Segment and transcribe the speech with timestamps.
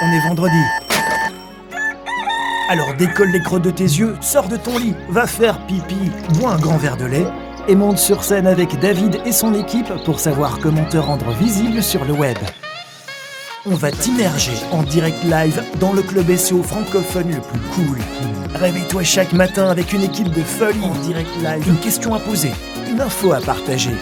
[0.00, 0.62] on est vendredi.
[2.68, 6.52] Alors décolle les crottes de tes yeux, sors de ton lit, va faire pipi, bois
[6.52, 7.26] un grand verre de lait
[7.68, 11.82] et monte sur scène avec David et son équipe pour savoir comment te rendre visible
[11.82, 12.36] sur le web.
[13.66, 17.98] On va t'immerger en direct live dans le club SEO francophone le plus cool.
[18.54, 22.52] Réveille-toi chaque matin avec une équipe de folie en direct live, une question à poser,
[22.88, 23.94] une info à partager.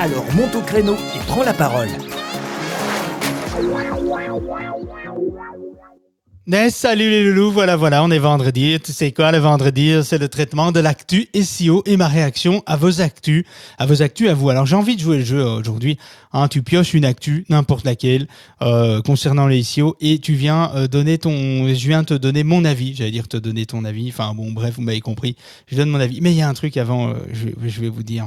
[0.00, 1.90] Alors monte au créneau et prends la parole.
[3.70, 5.61] wow wow wow wow wow
[6.44, 8.76] Mais salut les loulous, voilà, voilà, on est vendredi.
[8.82, 12.76] Tu sais quoi, le vendredi, c'est le traitement de l'actu SEO et ma réaction à
[12.76, 13.44] vos actus,
[13.78, 14.50] à vos actus à vous.
[14.50, 15.98] Alors j'ai envie de jouer le jeu aujourd'hui.
[16.32, 18.26] Hein, tu pioches une actu, n'importe laquelle,
[18.60, 21.30] euh, concernant les SEO, et tu viens euh, donner ton,
[21.68, 22.96] je viens te donner mon avis.
[22.96, 24.08] J'allais dire te donner ton avis.
[24.08, 25.36] Enfin bon, bref, vous m'avez compris.
[25.68, 26.20] Je donne mon avis.
[26.22, 28.26] Mais il y a un truc avant, euh, je, vais- je vais vous dire,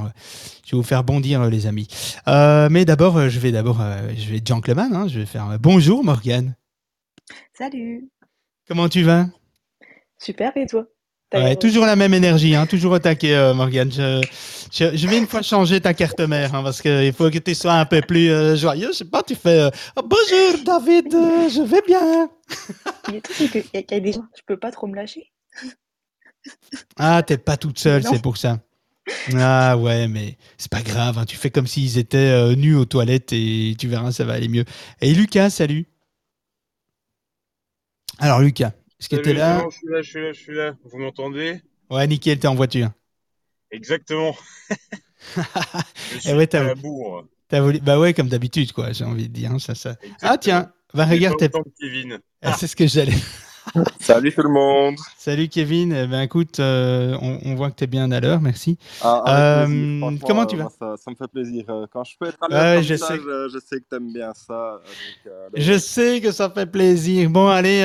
[0.64, 1.86] je vais vous faire bondir euh, les amis.
[2.28, 3.82] Euh, mais d'abord, je vais d'abord,
[4.16, 4.94] je vais être gentleman.
[4.94, 6.54] Hein, je vais faire bonjour Morgane.
[7.56, 8.08] Salut
[8.68, 9.26] Comment tu vas?
[10.18, 10.86] Super, et toi?
[11.34, 13.90] Ouais, l'air- toujours la même énergie, hein, toujours au taquet, euh, Morgane.
[13.92, 14.22] Je,
[14.72, 17.54] je, je vais une fois changer ta carte mère, hein, parce qu'il faut que tu
[17.54, 18.88] sois un peu plus euh, joyeux.
[18.92, 22.30] Je sais pas, tu fais euh, Oh, Bonjour David, euh, je vais bien.
[23.12, 24.86] Le truc, c'est qu'il y, a- il y a des gens, je peux pas trop
[24.86, 25.32] me lâcher.
[26.98, 28.60] Ah, t'es pas toute seule, c'est pour ça.
[29.36, 32.84] Ah ouais, mais c'est pas grave, hein, tu fais comme s'ils étaient euh, nus aux
[32.84, 34.64] toilettes et tu verras, ça va aller mieux.
[35.00, 35.86] Et Lucas, salut.
[38.18, 40.54] Alors Lucas, est-ce que Salut, t'es là je suis là, je suis là, je suis
[40.54, 40.76] là.
[40.84, 41.60] Vous m'entendez?
[41.90, 42.90] Ouais, nickel, t'es en voiture.
[43.70, 44.34] Exactement.
[46.14, 47.24] je suis ouais, t'as- à la bourre.
[47.52, 47.78] Voulu...
[47.80, 49.52] Bah ouais, comme d'habitude, quoi, j'ai envie de dire.
[49.52, 49.96] hein, ça, ça...
[50.22, 51.56] Ah tiens, va J'ai regarde pas tes...
[51.56, 52.18] autant que Kevin.
[52.42, 53.14] Ah, c'est ce que j'allais.
[54.00, 54.96] Salut tout le monde.
[55.18, 58.78] Salut Kevin, Eh ben écoute, euh, on, on voit que t'es bien à l'heure, merci.
[59.00, 60.68] Ah, Euh, plaisir, comment tu euh, vas?
[60.78, 61.64] ça, ça me fait plaisir.
[61.92, 63.16] Quand je peux être à l'heure je sais.
[63.16, 64.80] je, je sais que t'aimes bien ça.
[64.84, 67.28] donc, euh, Je sais que ça fait plaisir.
[67.30, 67.82] Bon, allez,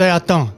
[0.00, 0.48] attends.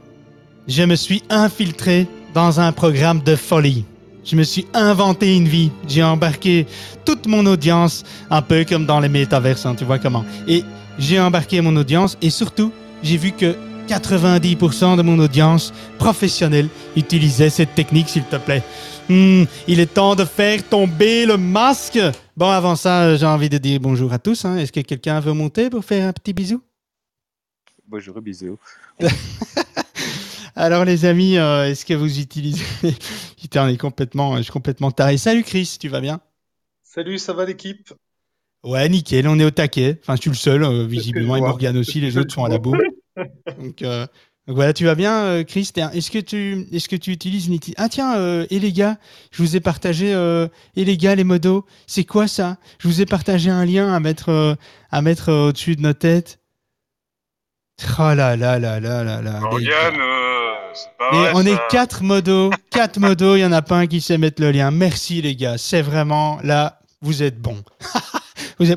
[0.67, 3.85] Je me suis infiltré dans un programme de folie.
[4.23, 5.71] Je me suis inventé une vie.
[5.87, 6.67] J'ai embarqué
[7.05, 10.25] toute mon audience, un peu comme dans les métaverses, hein, tu vois comment.
[10.47, 10.63] Et
[10.99, 12.71] j'ai embarqué mon audience et surtout,
[13.03, 13.55] j'ai vu que
[13.87, 18.63] 90% de mon audience professionnelle utilisait cette technique, s'il te plaît.
[19.09, 21.99] Hmm, il est temps de faire tomber le masque.
[22.37, 24.45] Bon, avant ça, euh, j'ai envie de dire bonjour à tous.
[24.45, 24.57] hein.
[24.57, 26.61] Est-ce que quelqu'un veut monter pour faire un petit bisou?
[27.87, 28.59] Bonjour bisous.
[30.55, 32.63] Alors, les amis, euh, est-ce que vous utilisez
[33.41, 35.17] Putain, on est complètement, je suis complètement taré.
[35.17, 36.19] Salut Chris, tu vas bien?
[36.83, 37.91] Salut, ça va l'équipe?
[38.63, 39.99] Ouais, nickel, on est au taquet.
[40.01, 41.41] Enfin, je suis le seul, euh, visiblement, et.
[41.41, 42.77] Morgane aussi, les autres sont à la bourre.
[43.59, 44.05] Donc, euh,
[44.47, 45.71] donc voilà, tu vas bien, euh, Chris?
[45.93, 48.97] Est-ce que tu, est-ce que tu utilises une uti- Ah tiens, euh, et les gars,
[49.31, 52.57] je vous ai partagé, euh, et les gars, les modos, c'est quoi ça?
[52.79, 54.55] Je vous ai partagé un lien à mettre, euh,
[54.89, 56.39] à mettre euh, au-dessus de nos têtes.
[57.99, 59.33] Oh là là là là là là.
[59.33, 59.91] les Morgane, gars.
[60.01, 61.49] euh, c'est pas Et vrai, on ça.
[61.51, 64.51] est quatre modos, quatre modos, il y en a pas un qui sait mettre le
[64.51, 64.71] lien.
[64.71, 67.61] Merci les gars, c'est vraiment là, vous êtes bons.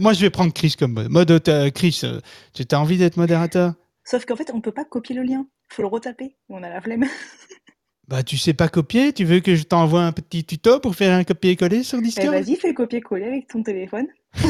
[0.00, 1.42] Moi je vais prendre Chris comme mode.
[1.42, 2.20] T'as- Chris, euh,
[2.54, 3.74] tu as envie d'être modérateur?
[4.04, 5.46] Sauf qu'en fait, on peut pas copier le lien.
[5.68, 6.36] Faut le retaper.
[6.48, 7.04] On a la flemme.
[8.08, 11.16] Bah tu sais pas copier, tu veux que je t'envoie un petit tuto pour faire
[11.16, 12.28] un copier-coller sur Eh, Discord?
[12.30, 14.06] vas-y, fais le copier-coller avec ton téléphone.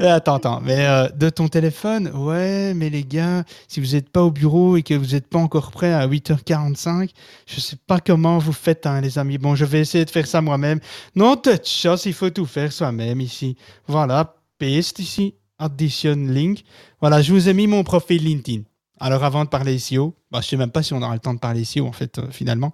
[0.00, 2.08] Euh, Attends, attends, mais euh, de ton téléphone?
[2.14, 5.38] Ouais, mais les gars, si vous n'êtes pas au bureau et que vous n'êtes pas
[5.38, 7.08] encore prêt à 8h45,
[7.46, 9.38] je sais pas comment vous faites, hein, les amis.
[9.38, 10.80] Bon, je vais essayer de faire ça moi-même.
[11.14, 13.56] Non, touch chance, il faut tout faire soi-même ici.
[13.86, 16.62] Voilà, paste ici, addition link.
[17.00, 18.62] Voilà, je vous ai mis mon profil LinkedIn.
[18.98, 21.34] Alors, avant de parler SEO, bah, je sais même pas si on aura le temps
[21.34, 22.72] de parler SEO, en fait, euh, finalement.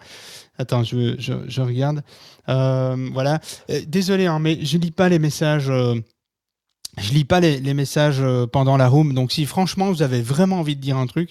[0.58, 2.02] Attends, je, je, regarde.
[2.48, 3.40] Euh, voilà.
[3.70, 5.66] Euh, désolé, hein, mais je lis pas les messages.
[5.66, 8.22] je lis pas les, messages
[8.52, 9.14] pendant la room.
[9.14, 11.30] Donc, si franchement vous avez vraiment envie de dire un truc,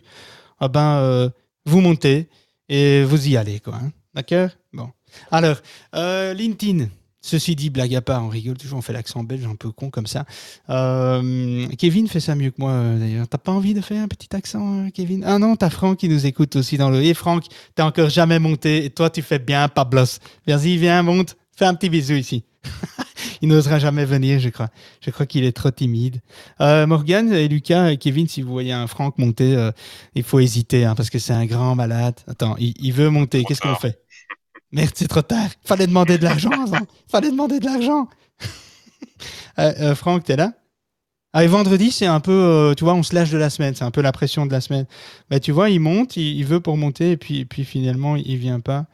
[0.60, 1.32] ah ben,
[1.66, 2.30] vous montez
[2.68, 3.76] et vous y allez, quoi.
[3.76, 3.92] hein.
[4.14, 4.50] D'accord?
[4.74, 4.90] Bon.
[5.32, 5.58] Alors,
[5.94, 6.88] LinkedIn.
[7.22, 9.90] Ceci dit, blague à part, on rigole toujours, on fait l'accent belge un peu con
[9.92, 10.26] comme ça.
[10.70, 13.28] Euh, Kevin fait ça mieux que moi, euh, d'ailleurs.
[13.28, 15.24] T'as pas envie de faire un petit accent, euh, Kevin?
[15.26, 17.04] Ah non, t'as Franck qui nous écoute aussi dans le.
[17.04, 18.86] Et Franck, t'as encore jamais monté.
[18.86, 20.18] Et toi, tu fais bien, Pablos.
[20.48, 21.38] Vas-y, viens, monte.
[21.56, 22.44] Fais un petit bisou ici.
[23.42, 24.70] Il n'osera jamais venir, je crois.
[25.02, 26.22] Je crois qu'il est trop timide.
[26.60, 29.72] Euh, Morgane et Lucas et Kevin, si vous voyez un Franck monter, euh,
[30.16, 32.16] il faut hésiter hein, parce que c'est un grand malade.
[32.28, 33.44] Attends, il, il veut monter.
[33.44, 34.00] Qu'est-ce qu'on fait?
[34.72, 35.50] Merde, c'est trop tard.
[35.66, 36.52] Fallait demander de l'argent.
[37.10, 38.08] Fallait demander de l'argent.
[39.60, 40.54] Euh, euh, Franck, t'es là?
[41.34, 43.76] Ah, et vendredi, c'est un peu, euh, tu vois, on se lâche de la semaine,
[43.76, 44.86] c'est un peu la pression de la semaine.
[45.30, 48.16] Bah, tu vois, il monte, il, il veut pour monter, et puis, et puis finalement,
[48.16, 48.86] il vient pas.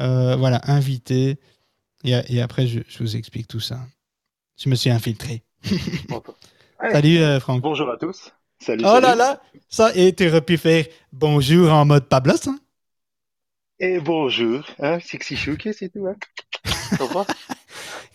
[0.00, 1.38] Euh, voilà, invité.
[2.02, 3.78] Et, et après, je, je vous explique tout ça.
[4.60, 5.44] Je me suis infiltré.
[6.78, 6.92] Allez.
[6.92, 7.62] Salut, euh, Franck.
[7.62, 8.32] Bonjour à tous.
[8.58, 12.48] Salut, Oh là là, ça, et tu aurais pu faire bonjour en mode Pablos.
[12.48, 12.58] Hein?
[13.82, 16.14] Et bonjour, hein, Sexy Chouquet, c'est tout, hein.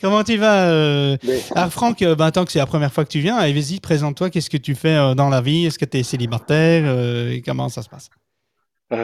[0.01, 1.17] Comment tu vas euh...
[1.23, 3.53] Mais- Alors Franck, euh, ben, tant que c'est la première fois que tu viens, allez,
[3.53, 6.83] vas-y, présente-toi, qu'est-ce que tu fais euh, dans la vie Est-ce que tu es célibataire
[6.85, 8.11] euh, et Comment ça se passe?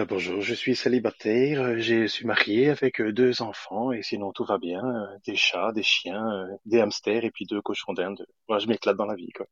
[0.07, 4.83] Bonjour, je suis célibataire, je suis marié avec deux enfants et sinon tout va bien,
[5.25, 6.23] des chats, des chiens,
[6.67, 8.23] des hamsters et puis deux cochons d'Inde.
[8.47, 9.47] Voilà, je m'éclate dans la vie, quoi.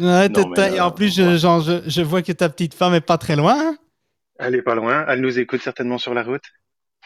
[0.00, 3.00] Ouais, Non, mais, en plus, je, genre, je, je vois que ta petite femme est
[3.00, 3.76] pas très loin.
[4.40, 6.42] Elle est pas loin, elle nous écoute certainement sur la route.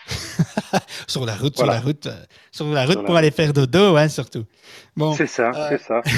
[1.07, 1.73] sur la route, Voilà.
[1.75, 4.45] sur la route, euh, sur la route Sur la pour aller faire dodo, hein, surtout.
[4.97, 6.03] Bon, C'est ça, euh, c'est ça.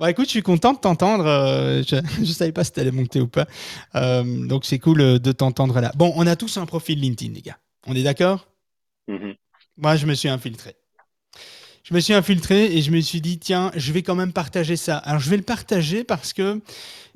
[0.00, 1.24] Bon, écoute, je suis content de t'entendre.
[1.24, 3.46] euh, je ne savais pas si tu allais monter ou pas.
[3.94, 5.92] Donc, c'est cool de t'entendre là.
[5.94, 7.58] Bon, on a tous un profil LinkedIn, les gars.
[7.86, 8.48] On est d'accord?
[9.06, 9.34] Mhm.
[9.76, 10.74] Moi, je me suis infiltré.
[11.84, 14.74] Je me suis infiltré et je me suis dit, tiens, je vais quand même partager
[14.76, 14.96] ça.
[14.98, 16.60] Alors, je vais le partager parce que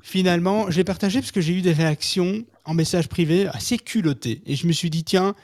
[0.03, 4.43] finalement, je l'ai partagé parce que j'ai eu des réactions en message privé assez culottées.
[4.47, 5.35] Et je me suis dit, tiens,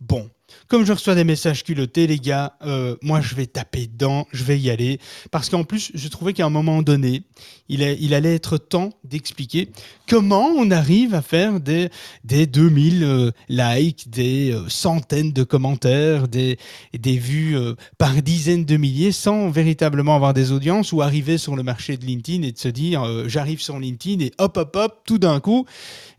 [0.00, 0.30] bon,
[0.68, 4.44] comme je reçois des messages culottés, les gars, euh, moi, je vais taper dedans, je
[4.44, 4.98] vais y aller.
[5.30, 7.22] Parce qu'en plus, je trouvais qu'à un moment donné,
[7.68, 7.82] il,
[8.14, 9.70] allait être temps d'expliquer
[10.08, 11.88] comment on arrive à faire des,
[12.24, 16.58] des 2000 euh, likes, des euh, centaines de commentaires, des,
[16.92, 17.56] vues
[17.98, 22.04] par dizaines de milliers sans véritablement avoir des audiences ou arriver sur le marché de
[22.04, 25.66] LinkedIn et de se dire j'arrive sur LinkedIn et hop, hop, hop, tout d'un coup,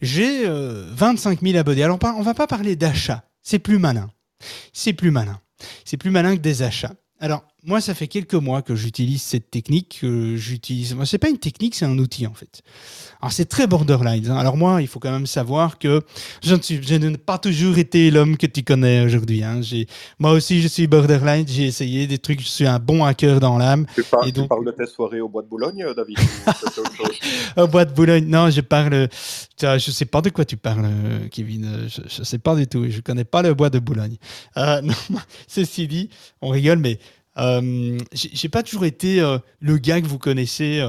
[0.01, 1.83] j'ai euh, 25 000 abonnés.
[1.83, 4.09] Alors, on va pas parler d'achat, c'est plus malin.
[4.73, 5.39] C'est plus malin.
[5.85, 6.95] C'est plus malin que des achats.
[7.19, 9.99] Alors, moi, ça fait quelques mois que j'utilise cette technique.
[10.01, 10.95] Que j'utilise.
[11.05, 12.61] C'est pas une technique, c'est un outil en fait.
[13.21, 14.29] Alors, c'est très borderline.
[14.29, 14.37] hein.
[14.37, 16.01] Alors, moi, il faut quand même savoir que
[16.43, 19.43] je ne, suis, je n'ai pas toujours été l'homme que tu connais aujourd'hui.
[19.43, 19.61] hein.
[19.61, 19.87] J'ai-
[20.19, 21.45] Moi aussi, je suis borderline.
[21.47, 22.41] J'ai essayé des trucs.
[22.41, 23.85] Je suis un bon hacker dans l'âme.
[23.95, 26.17] Tu, parles, Et tu donc- parles de tes soirées au bois de Boulogne, euh, David
[27.57, 28.25] Au bois de Boulogne.
[28.27, 29.07] Non, je parle.
[29.59, 31.65] Je sais pas de quoi tu parles, euh, Kevin.
[31.65, 32.85] Euh, Je, je sais pas du tout.
[32.89, 34.17] Je connais pas le bois de Boulogne.
[34.57, 36.09] Euh, non, ceci dit,
[36.41, 36.99] on rigole, mais
[37.37, 40.83] j'ai j'ai pas toujours été euh, le gars que vous connaissez.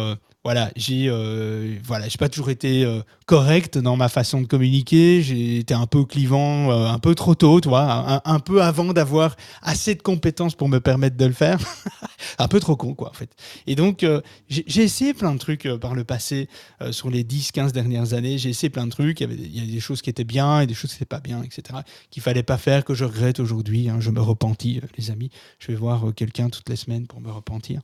[0.47, 5.21] Voilà, j'ai euh, voilà, pas toujours été euh, correct dans ma façon de communiquer.
[5.21, 9.97] J'ai été un peu clivant, euh, un peu trop tôt, un, peu avant d'avoir assez
[9.97, 11.59] de compétences pour me permettre de le faire.
[12.39, 13.31] un peu trop con, quoi, en fait.
[13.67, 16.49] Et donc, euh, j'ai essayé plein de trucs euh, par le passé,
[16.93, 18.39] sur les 10-15 dernières années.
[18.39, 19.21] J'ai essayé plein de trucs.
[19.21, 21.43] Il y avait des, choses qui étaient bien et des choses qui n'étaient pas bien,
[21.43, 21.81] etc.
[22.11, 23.89] Qu'il fallait pas faire, que je regrette aujourd'hui.
[23.89, 23.97] hein.
[23.99, 25.31] Je me repentis, les amis.
[25.59, 27.81] Je vais voir quelqu'un toutes les semaines pour me repentir.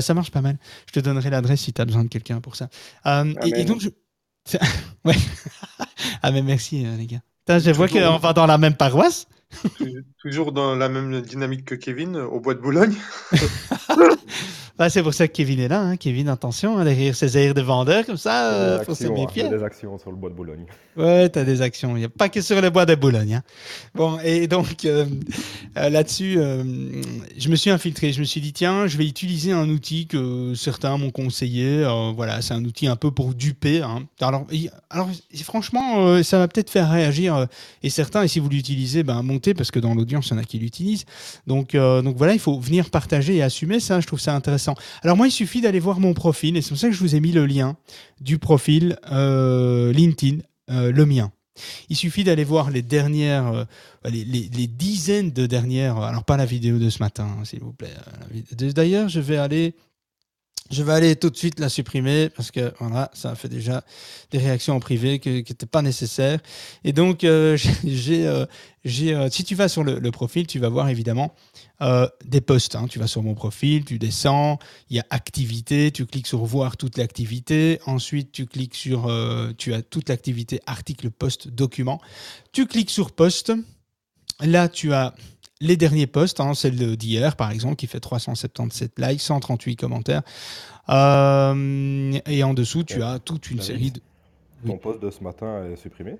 [0.00, 0.58] Ça marche pas mal.
[0.86, 2.68] Je te donnerai l'adresse si tu as besoin de quelqu'un pour ça.
[3.06, 3.88] Euh, et, et donc, je...
[5.04, 5.16] ouais.
[6.22, 7.20] ah, mais merci, euh, les gars.
[7.40, 9.26] Putain, je vois qu'on va dans la même paroisse.
[9.76, 9.86] Tou-
[10.18, 12.94] Toujours dans la même dynamique que Kevin, au bois de Boulogne.
[14.78, 15.80] Bah, c'est pour ça que Kevin est là.
[15.80, 15.96] hein.
[15.96, 19.42] Kevin, attention, hein, derrière ses airs de vendeur, comme ça, euh, faut se hein, méfier.
[19.50, 20.66] j'ai des actions sur le bois de Boulogne.
[20.96, 21.96] Ouais, t'as des actions.
[21.96, 23.34] Il n'y a pas que sur le bois de Boulogne.
[23.34, 23.42] hein.
[23.94, 25.04] Bon, et donc euh,
[25.76, 26.62] euh, là-dessus, euh,
[27.36, 28.12] je me suis infiltré.
[28.12, 31.84] Je me suis dit, tiens, je vais utiliser un outil que certains m'ont conseillé.
[32.14, 33.82] Voilà, c'est un outil un peu pour duper.
[33.82, 34.04] hein.
[34.20, 34.46] Alors,
[34.90, 35.08] alors
[35.42, 37.46] franchement, ça va peut-être faire réagir.
[37.82, 40.38] et certains, et si vous l'utilisez, ben, montez, parce que dans l'audience, il y en
[40.38, 41.04] a qui l'utilisent.
[41.48, 43.98] Donc, donc voilà, il faut venir partager et assumer ça.
[44.00, 44.67] Je trouve ça intéressant.
[45.02, 46.56] Alors moi, il suffit d'aller voir mon profil.
[46.56, 47.76] Et c'est pour ça que je vous ai mis le lien
[48.20, 50.38] du profil euh, LinkedIn,
[50.70, 51.32] euh, le mien.
[51.88, 53.64] Il suffit d'aller voir les dernières, euh,
[54.04, 57.94] les, dizaines de dernières, alors pas la vidéo de ce matin, hein, s'il vous plaît.
[58.52, 59.74] D'ailleurs, je vais aller,
[60.70, 63.84] je vais aller tout de suite la supprimer parce que voilà, ça fait déjà
[64.30, 66.40] des réactions en privé qui n'étaient pas nécessaires.
[66.84, 68.44] Et donc, euh, j'ai, euh,
[68.86, 71.34] euh, si tu vas sur le, profil, tu vas voir évidemment
[72.24, 72.74] des posts.
[72.74, 72.86] hein.
[72.88, 74.58] Tu vas sur mon profil, tu descends,
[74.90, 79.08] il y a activité, tu cliques sur voir toute l'activité, ensuite tu cliques sur,
[79.56, 82.00] tu as toute l'activité article, post, document,
[82.52, 83.52] tu cliques sur post,
[84.40, 85.14] là tu as
[85.60, 90.22] les derniers posts, hein, celle d'hier par exemple qui fait 377 likes, 138 commentaires,
[90.90, 93.02] Euh, et en dessous tu Ouais.
[93.04, 94.00] as toute une série de...
[94.64, 94.70] Oui.
[94.70, 96.16] Ton poste de ce matin est supprimé?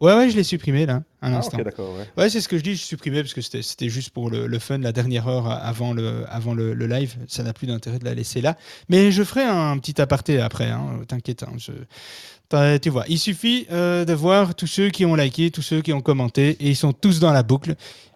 [0.00, 1.58] Ouais, ouais, je l'ai supprimé là, un Ah, instant.
[1.58, 2.06] ok, d'accord, ouais.
[2.16, 4.58] Ouais, c'est ce que je dis, je supprimais parce que c'était juste pour le, le
[4.58, 7.16] fun, la dernière heure avant le, avant le, le live.
[7.28, 8.56] Ça n'a plus d'intérêt de la laisser là.
[8.88, 11.44] Mais je ferai un petit aparté après, hein, t'inquiète.
[11.44, 15.62] hein, je- tu vois, il suffit euh, de voir tous ceux qui ont liké, tous
[15.62, 17.74] ceux qui ont commenté, et ils sont tous dans la boucle.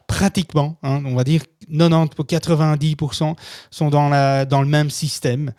[0.09, 3.37] Pratiquement, hein, on va dire 90 pour 90%
[3.71, 5.53] sont dans, le même système.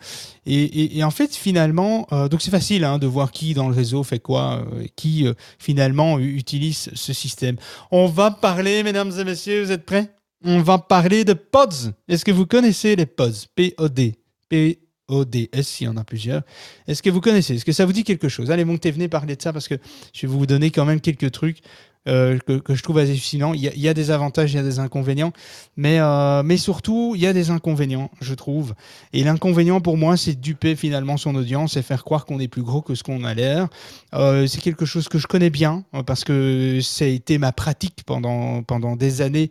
[0.44, 4.02] Et, en fait, finalement, euh, donc c'est facile hein, de voir qui dans le réseau
[4.02, 7.56] fait quoi, euh, qui euh, finalement utilise ce système.
[7.92, 10.10] On va parler, mesdames et messieurs, vous êtes prêts?
[10.44, 11.92] On va parler de pods.
[12.08, 14.16] Est-ce que vous connaissez les pods P-O-D.
[15.10, 16.42] ODS, s'il y en a plusieurs.
[16.86, 17.54] Est-ce que vous connaissez?
[17.54, 18.50] Est-ce que ça vous dit quelque chose?
[18.50, 19.74] Allez, montez, venez parler de ça parce que
[20.12, 21.58] je vais vous donner quand même quelques trucs
[22.08, 23.52] euh, que, je trouve assez fascinants.
[23.52, 25.32] Il y, a, des avantages, il y a des inconvénients,
[25.76, 28.74] mais, euh, mais surtout, il y a des inconvénients, je trouve.
[29.12, 32.62] Et l'inconvénient pour moi, c'est duper finalement son audience et faire croire qu'on est plus
[32.62, 33.68] gros que ce qu'on a l'air.
[34.14, 38.02] Euh, c'est quelque chose que je connais bien parce que ça a été ma pratique
[38.06, 39.50] pendant, pendant des années,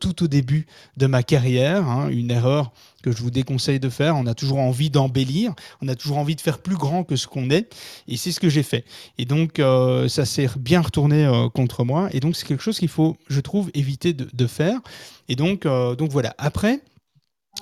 [0.00, 0.66] tout au début
[0.96, 1.88] de ma carrière.
[1.88, 4.16] Hein, une erreur que je vous déconseille de faire.
[4.16, 7.26] On a toujours envie d'embellir, on a toujours envie de faire plus grand que ce
[7.26, 7.74] qu'on est,
[8.06, 8.84] et c'est ce que j'ai fait.
[9.18, 12.78] Et donc, euh, ça s'est bien retourné euh, contre moi, et donc c'est quelque chose
[12.78, 14.80] qu'il faut, je trouve, éviter de, faire.
[15.28, 16.34] Et donc, euh, donc voilà.
[16.38, 16.80] Après,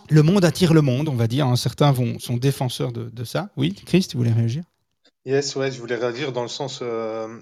[0.08, 1.46] le monde attire le monde, on va dire.
[1.46, 1.56] Hein.
[1.56, 3.50] Certains sont défenseurs de, ça.
[3.56, 4.62] Oui, Chris, tu voulais réagir?
[5.24, 6.84] Yes, ouais, je voulais réagir dans le sens,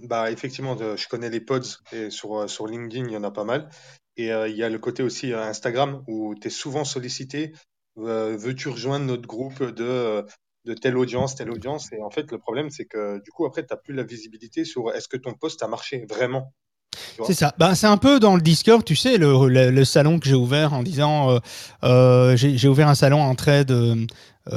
[0.05, 1.61] bah effectivement, je connais les pods
[1.93, 3.69] et sur, sur LinkedIn, il y en a pas mal.
[4.17, 7.53] Et il y a le côté aussi Instagram où tu es souvent sollicité
[7.97, 10.25] veux-tu rejoindre notre groupe de,
[10.65, 11.93] de telle audience, telle audience?
[11.93, 14.65] Et en fait, le problème, c'est que du coup, après, tu n'as plus la visibilité
[14.65, 16.53] sur est-ce que ton poste a marché vraiment
[17.25, 17.55] c'est ça.
[17.59, 20.73] Ben, c'est un peu dans le Discord, tu sais, le, le, salon que j'ai ouvert
[20.73, 21.39] en disant euh,
[21.85, 24.07] euh, j'ai ouvert un salon en trade euh, euh,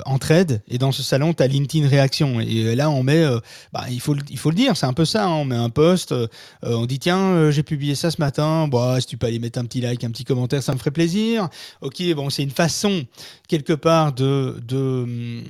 [0.06, 0.62] entraide.
[0.68, 2.40] Et dans ce salon tu as LinkedIn réaction.
[2.40, 3.40] Et là on met euh,
[3.72, 5.70] bah, il faut il faut le dire c'est un peu ça hein, on met un
[5.70, 6.28] post euh,
[6.64, 8.68] on dit tiens j'ai publié ça ce matin.
[8.68, 10.92] Bah si tu peux aller mettre un petit like un petit commentaire ça me ferait
[10.92, 11.50] plaisir.
[11.82, 13.06] Ok bon c'est une façon
[13.48, 15.44] quelque part de de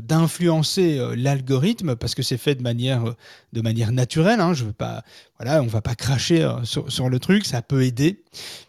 [0.00, 3.04] d'influencer l'algorithme parce que c'est fait de manière
[3.52, 5.04] de manière naturelle hein, je veux pas
[5.38, 7.44] voilà on va pas cracher sur, sur le truc.
[7.44, 8.23] Ça peut aider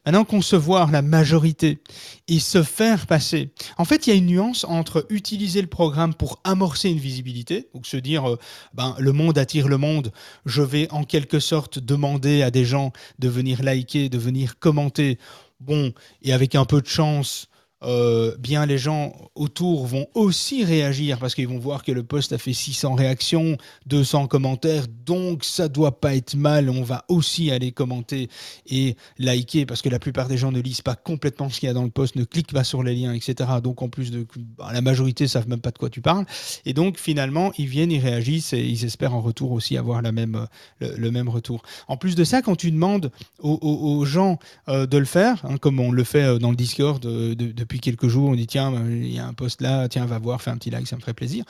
[0.05, 1.79] maintenant concevoir la majorité
[2.27, 3.49] et se faire passer.
[3.77, 7.69] En fait il y a une nuance entre utiliser le programme pour amorcer une visibilité,
[7.73, 8.39] donc se dire euh,
[8.73, 10.11] ben, le monde attire le monde,
[10.45, 15.17] je vais en quelque sorte demander à des gens de venir liker, de venir commenter,
[15.59, 17.47] bon, et avec un peu de chance,
[17.85, 22.33] euh, bien les gens autour vont aussi réagir parce qu'ils vont voir que le post
[22.33, 26.69] a fait 600 réactions, 200 commentaires, donc ça doit pas être mal.
[26.69, 28.29] On va aussi aller commenter
[28.67, 31.69] et liker parce que la plupart des gens ne lisent pas complètement ce qu'il y
[31.69, 33.49] a dans le post, ne cliquent pas sur les liens, etc.
[33.63, 34.25] Donc en plus de
[34.57, 36.25] bah, la majorité savent même pas de quoi tu parles.
[36.65, 40.11] Et donc finalement ils viennent, ils réagissent et ils espèrent en retour aussi avoir le,
[40.11, 41.61] même retour.
[41.87, 44.39] En plus de ça, quand tu demandes aux, gens
[44.69, 47.74] euh, de le faire, hein, comme on le fait euh, dans le Discord de, depuis
[47.79, 50.51] quelques jours, on dit tiens, il y a un post là, tiens, va voir, fais
[50.51, 51.43] un petit like, ça me ferait plaisir.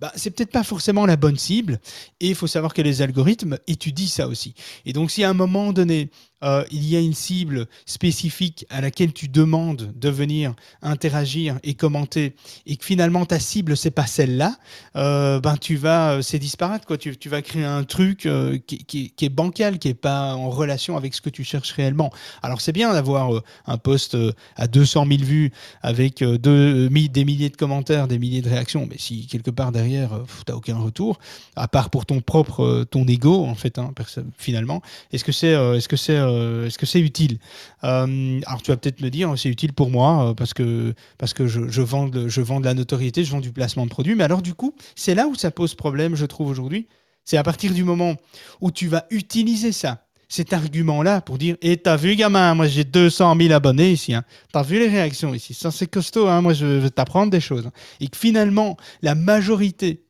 [0.00, 1.78] Bah, c'est peut-être pas forcément la bonne cible
[2.20, 4.54] et il faut savoir que les algorithmes étudient ça aussi.
[4.84, 6.10] Et donc si à un moment donné,
[6.44, 11.74] euh, il y a une cible spécifique à laquelle tu demandes de venir interagir et
[11.74, 12.36] commenter
[12.66, 14.56] et que finalement ta cible c'est pas celle-là,
[14.96, 16.98] euh, ben tu vas c'est disparate quoi.
[16.98, 21.14] Tu, vas créer un truc euh, qui, est bancal, qui est pas en relation avec
[21.14, 22.10] ce que tu cherches réellement.
[22.42, 24.16] Alors c'est bien d'avoir un post
[24.56, 29.26] à 200 000 vues avec des milliers de commentaires, des milliers de réactions, mais si
[29.26, 31.18] quelque part derrière tu n'as aucun retour,
[31.56, 33.92] à part pour ton propre ton ego en fait, hein,
[34.36, 34.82] finalement,
[35.12, 37.38] est-ce que c'est est-ce que c'est euh, est-ce que c'est utile?
[37.84, 41.34] Euh, Alors tu vas peut-être me dire, c'est utile pour moi euh, parce que, parce
[41.34, 43.90] que je, je, vends de, je vends de la notoriété, je vends du placement de
[43.90, 44.14] produits.
[44.14, 46.86] Mais alors du coup, c'est là où ça pose problème, je trouve aujourd'hui.
[47.24, 48.16] C'est à partir du moment
[48.60, 52.66] où tu vas utiliser ça, cet argument-là pour dire Et eh, t'as vu, gamin, moi
[52.66, 54.14] j'ai 200 000 abonnés ici.
[54.14, 54.24] Hein.
[54.52, 55.54] T'as vu les réactions ici?
[55.54, 56.28] Ça, c'est costaud.
[56.28, 56.40] Hein.
[56.40, 57.70] Moi, je vais t'apprendre des choses.
[58.00, 60.03] Et que finalement, la majorité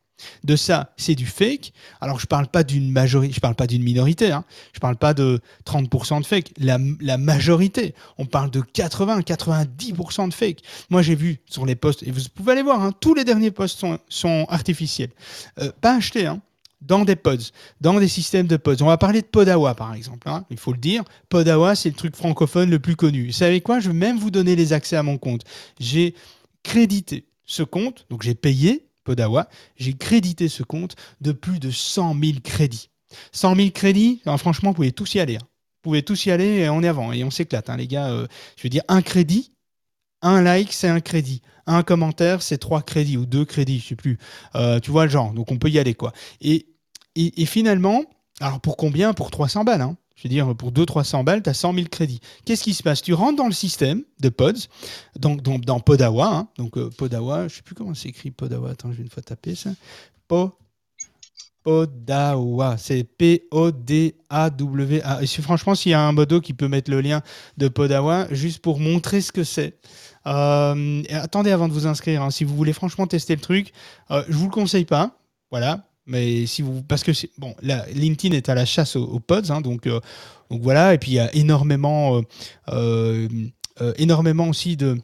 [0.44, 1.72] de ça, c'est du fake.
[2.00, 4.44] Alors, je parle pas d'une majorité, je parle pas d'une minorité, hein.
[4.72, 6.52] je parle pas de 30% de fake.
[6.58, 6.78] La,
[7.18, 10.58] majorité, on parle de 80, 90% de fake.
[10.90, 13.50] Moi, j'ai vu sur les posts, et vous pouvez aller voir, hein, tous les derniers
[13.50, 15.10] posts sont, sont artificiels.
[15.60, 16.40] Euh, pas achetés, hein,
[16.80, 18.82] dans des pods, dans des systèmes de pods.
[18.82, 20.28] On va parler de Podawa, par exemple.
[20.28, 21.02] Hein, il faut le dire.
[21.28, 23.26] Podawa, c'est le truc francophone le plus connu.
[23.26, 23.80] Vous savez quoi?
[23.80, 25.42] Je vais même vous donner les accès à mon compte.
[25.80, 26.14] J'ai
[26.62, 32.16] crédité ce compte, donc j'ai payé Podawa, j'ai crédité ce compte de plus de 100
[32.20, 32.90] 000 crédits.
[33.32, 35.36] 100 000 crédits, alors franchement, vous pouvez tous y aller.
[35.36, 35.46] Hein.
[35.84, 37.12] Vous pouvez tous y aller et on est avant.
[37.12, 38.08] Et on s'éclate, hein, les gars.
[38.08, 39.52] Euh, je veux dire, un crédit,
[40.22, 41.42] un like, c'est un crédit.
[41.66, 44.18] Un commentaire, c'est trois crédits ou deux crédits, je sais plus.
[44.54, 45.32] Euh, tu vois le genre.
[45.32, 46.12] Donc on peut y aller, quoi.
[46.40, 46.66] Et,
[47.14, 48.04] et, et finalement,
[48.40, 49.12] alors pour combien?
[49.12, 49.82] Pour 300 balles.
[49.82, 49.96] Hein.
[50.16, 52.20] Je veux dire, pour 200-300 balles, tu as 100 000 crédits.
[52.44, 53.02] Qu'est-ce qui se passe?
[53.02, 54.68] Tu rentres dans le système de pods,
[55.18, 56.26] donc, dans Podawa.
[56.26, 58.70] Hein, donc euh, Podawa, je ne sais plus comment c'est écrit Podawa.
[58.70, 59.70] Attends, je vais une fois taper ça.
[60.28, 60.56] Po,
[61.64, 62.76] Podawa.
[62.78, 63.40] C'est P-O-D-A-W-A.
[65.42, 67.22] Franchement, s'il y a un modo qui peut mettre le lien
[67.56, 69.80] de Podawa, juste pour montrer ce que c'est.
[70.26, 72.22] Euh, attendez avant de vous inscrire.
[72.22, 73.72] Hein, si vous voulez franchement tester le truc,
[74.10, 75.18] euh, je vous le conseille pas.
[75.50, 79.50] Voilà, mais si vous, parce que bon, là, LinkedIn est à la chasse aux, pods,
[79.50, 80.00] hein, donc, euh,
[80.50, 80.94] donc voilà.
[80.94, 82.22] Et puis il y a énormément,
[82.68, 83.28] euh,
[83.80, 84.98] euh, énormément aussi de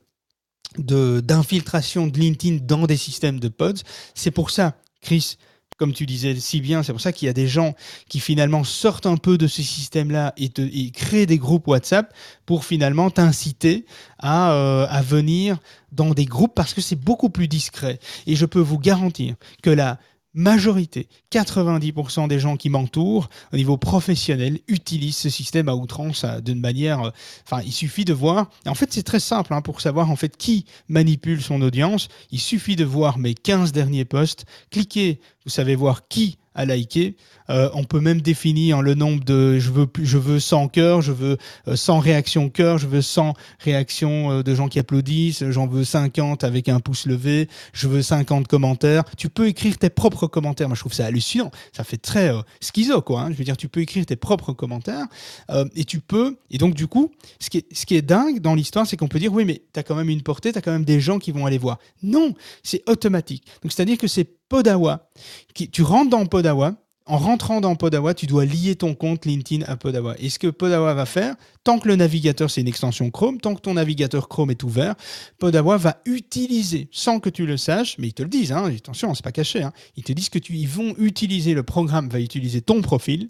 [0.78, 3.82] d'infiltration de, LinkedIn dans des systèmes de pods.
[4.14, 5.36] C'est pour ça, Chris,
[5.78, 7.74] comme tu disais si bien, c'est pour ça qu'il y a des gens
[8.08, 12.14] qui finalement sortent un peu de ce système-là et, et créent des groupes WhatsApp
[12.46, 13.84] pour finalement t'inciter
[14.20, 15.58] à, à venir
[15.90, 17.98] dans des groupes parce que c'est beaucoup plus discret.
[18.28, 19.98] Et je peux vous garantir que la
[20.34, 26.40] majorité, 90% des gens qui m'entourent au niveau professionnel utilisent ce système à outrance euh,
[26.40, 27.02] d'une manière.
[27.02, 27.10] euh,
[27.44, 28.48] Enfin, il suffit de voir.
[28.66, 32.08] En fait, c'est très simple hein, pour savoir en fait qui manipule son audience.
[32.30, 37.16] Il suffit de voir mes 15 derniers posts, cliquer, vous savez voir qui a liké.
[37.50, 41.12] Euh, on peut même définir le nombre de je veux je veux 100 cœurs, je
[41.12, 41.36] veux
[41.68, 45.84] euh, 100 réactions cœur, je veux 100 réactions euh, de gens qui applaudissent, j'en veux
[45.84, 49.04] 50 avec un pouce levé, je veux 50 commentaires.
[49.16, 50.68] Tu peux écrire tes propres commentaires.
[50.68, 51.50] Moi, je trouve ça hallucinant.
[51.72, 53.22] Ça fait très euh, schizo, quoi.
[53.22, 53.30] hein.
[53.32, 55.06] Je veux dire, tu peux écrire tes propres commentaires
[55.50, 56.36] euh, et tu peux.
[56.50, 59.08] Et donc, du coup, ce qui est, ce qui est dingue dans l'histoire, c'est qu'on
[59.08, 61.00] peut dire oui, mais tu as quand même une portée, tu as quand même des
[61.00, 61.78] gens qui vont aller voir.
[62.02, 63.44] Non, c'est automatique.
[63.62, 65.08] Donc, c'est-à-dire que c'est Podawa.
[65.54, 66.74] Qui, tu rentres dans Podawa.
[67.10, 70.14] En rentrant dans Podawa, tu dois lier ton compte LinkedIn à Podawa.
[70.20, 73.56] Et ce que Podawa va faire, tant que le navigateur, c'est une extension Chrome, tant
[73.56, 74.94] que ton navigateur Chrome est ouvert,
[75.40, 79.12] Podawa va utiliser, sans que tu le saches, mais ils te le disent, hein, attention,
[79.16, 82.20] c'est pas caché, hein, ils te disent que tu, ils vont utiliser, le programme va
[82.20, 83.28] utiliser ton profil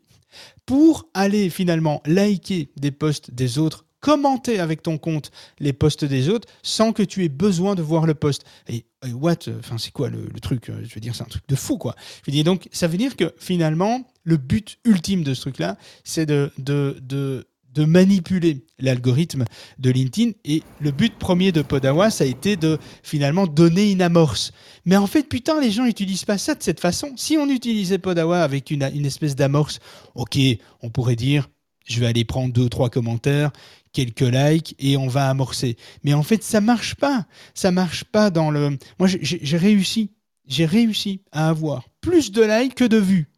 [0.66, 6.28] pour aller finalement liker des posts des autres, commenter avec ton compte les posts des
[6.28, 8.45] autres sans que tu aies besoin de voir le post.
[8.69, 11.54] Et, what Enfin, c'est quoi le, truc euh, Je veux dire, c'est un truc de
[11.57, 11.95] fou, quoi.
[12.25, 15.76] Je veux dire, donc, ça veut dire que finalement, le but ultime de ce truc-là,
[16.04, 17.45] c'est de, de, de,
[17.85, 19.45] manipuler l'algorithme
[19.78, 20.33] de LinkedIn.
[20.45, 24.52] Et le but premier de Podawa, ça a été de finalement donner une amorce.
[24.85, 27.12] Mais en fait, putain, les gens n'utilisent pas ça de cette façon.
[27.16, 29.78] Si on utilisait Podawa avec une, une espèce d'amorce,
[30.14, 30.38] ok,
[30.83, 31.49] on pourrait dire,
[31.90, 33.50] je vais aller prendre deux, trois commentaires,
[33.92, 35.76] quelques likes et on va amorcer.
[36.04, 37.26] Mais en fait, ça marche pas.
[37.54, 38.78] Ça marche pas dans le.
[38.99, 40.11] Moi, j'ai- réussi.
[40.47, 43.28] J'ai réussi à avoir plus de likes que de vues.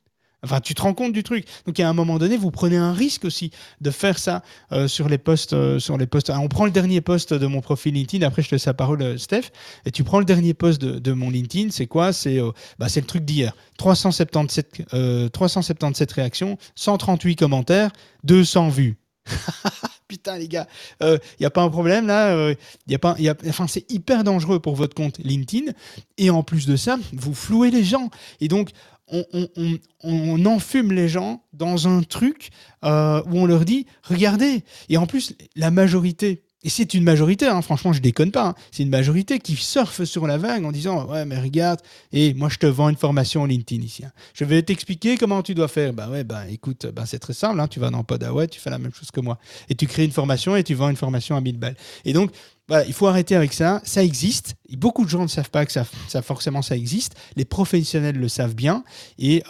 [0.44, 1.44] Enfin, tu te rends compte du truc.
[1.66, 5.08] Donc, à un moment donné, vous prenez un risque aussi de faire ça euh, sur
[5.08, 5.52] les posts.
[5.52, 6.30] euh, sur les posts.
[6.30, 8.26] Ah, on prend le dernier post de mon profil LinkedIn.
[8.26, 9.50] Après, je te laisse la parole, euh, Steph.
[9.86, 11.70] Et tu prends le dernier post de, mon LinkedIn.
[11.70, 12.12] C'est quoi?
[12.12, 13.54] C'est euh, bah, le truc d'hier.
[13.78, 17.92] 377, euh, 377 réactions, 138 commentaires,
[18.24, 18.96] 200 vues.
[20.12, 20.66] Putain, les gars,
[21.00, 22.34] il n'y a pas un problème là.
[22.36, 22.54] euh,
[22.86, 25.72] y a pas, y a, enfin, c'est hyper dangereux pour votre compte LinkedIn.
[26.18, 28.10] Et en plus de ça, vous flouez les gens.
[28.42, 28.72] Et donc,
[29.08, 32.50] on, on, on, on enfume les gens dans un truc
[32.84, 34.64] euh, où on leur dit regardez.
[34.90, 36.42] Et en plus, la majorité.
[36.64, 38.48] Et c'est une majorité, hein, franchement, je déconne pas.
[38.48, 41.80] hein, c'est une majorité qui surfe sur la vague en disant Ouais, mais regarde,
[42.12, 44.04] et moi je te vends une formation LinkedIn ici.
[44.04, 44.12] hein.
[44.34, 45.92] Je vais t'expliquer comment tu dois faire.
[45.92, 47.60] Bah ouais, bah écoute, bah, c'est très simple.
[47.68, 49.38] tu vas dans Podaway, tu fais la même chose que moi.
[49.68, 51.76] Et tu crées une formation et tu vends une formation à 1000 balles.
[52.04, 52.30] Et donc,
[52.68, 53.80] voilà, il faut arrêter avec ça.
[53.84, 54.54] Ça existe.
[54.68, 55.84] Et beaucoup de gens ne savent pas que ça,
[56.22, 57.16] forcément ça existe.
[57.34, 58.84] Les professionnels le savent bien.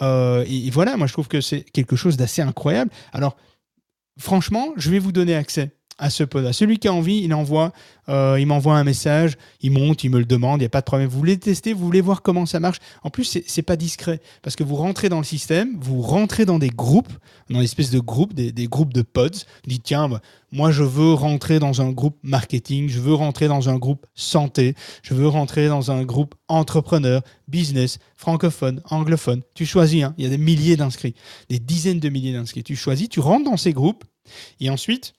[0.01, 2.89] Euh, et voilà, moi je trouve que c'est quelque chose d'assez incroyable.
[3.11, 3.37] Alors,
[4.19, 5.71] franchement, je vais vous donner accès
[6.03, 6.51] à ce pod.
[6.51, 7.71] Celui qui a envie, il envoie,
[8.09, 10.81] euh, il m'envoie un message, il monte, il me le demande, il n'y a pas
[10.81, 11.07] de problème.
[11.07, 12.79] Vous voulez tester, vous voulez voir comment ça marche.
[13.03, 16.59] En plus, c'est pas discret parce que vous rentrez dans le système, vous rentrez dans
[16.59, 17.13] des groupes,
[17.49, 19.29] dans une espèce de groupe, des, des groupes de pods.
[19.63, 23.47] Vous dites tiens, bah, moi je veux rentrer dans un groupe marketing, je veux rentrer
[23.47, 29.41] dans un groupe santé, je veux rentrer dans un groupe entrepreneur, business, francophone, anglophone.
[29.55, 31.15] Tu choisis, hein, il y a des milliers d'inscrits,
[31.47, 32.63] des dizaines de milliers d'inscrits.
[32.63, 34.03] Tu choisis, tu rentres dans ces groupes
[34.59, 35.13] et ensuite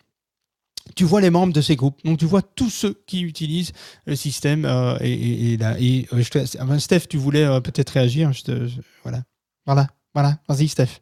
[0.95, 1.99] tu vois les membres de ces groupes.
[2.05, 3.73] Donc, tu vois tous ceux qui utilisent
[4.07, 4.65] le système.
[4.65, 7.61] euh, et, et- et là, et, euh, je te laisse- enfin, Steph, tu voulais euh,
[7.61, 8.33] peut-être réagir.
[8.33, 9.23] Je te- je- voilà.
[9.67, 9.87] Voilà.
[10.15, 10.39] Voilà.
[10.49, 11.01] Vas-y, Steph.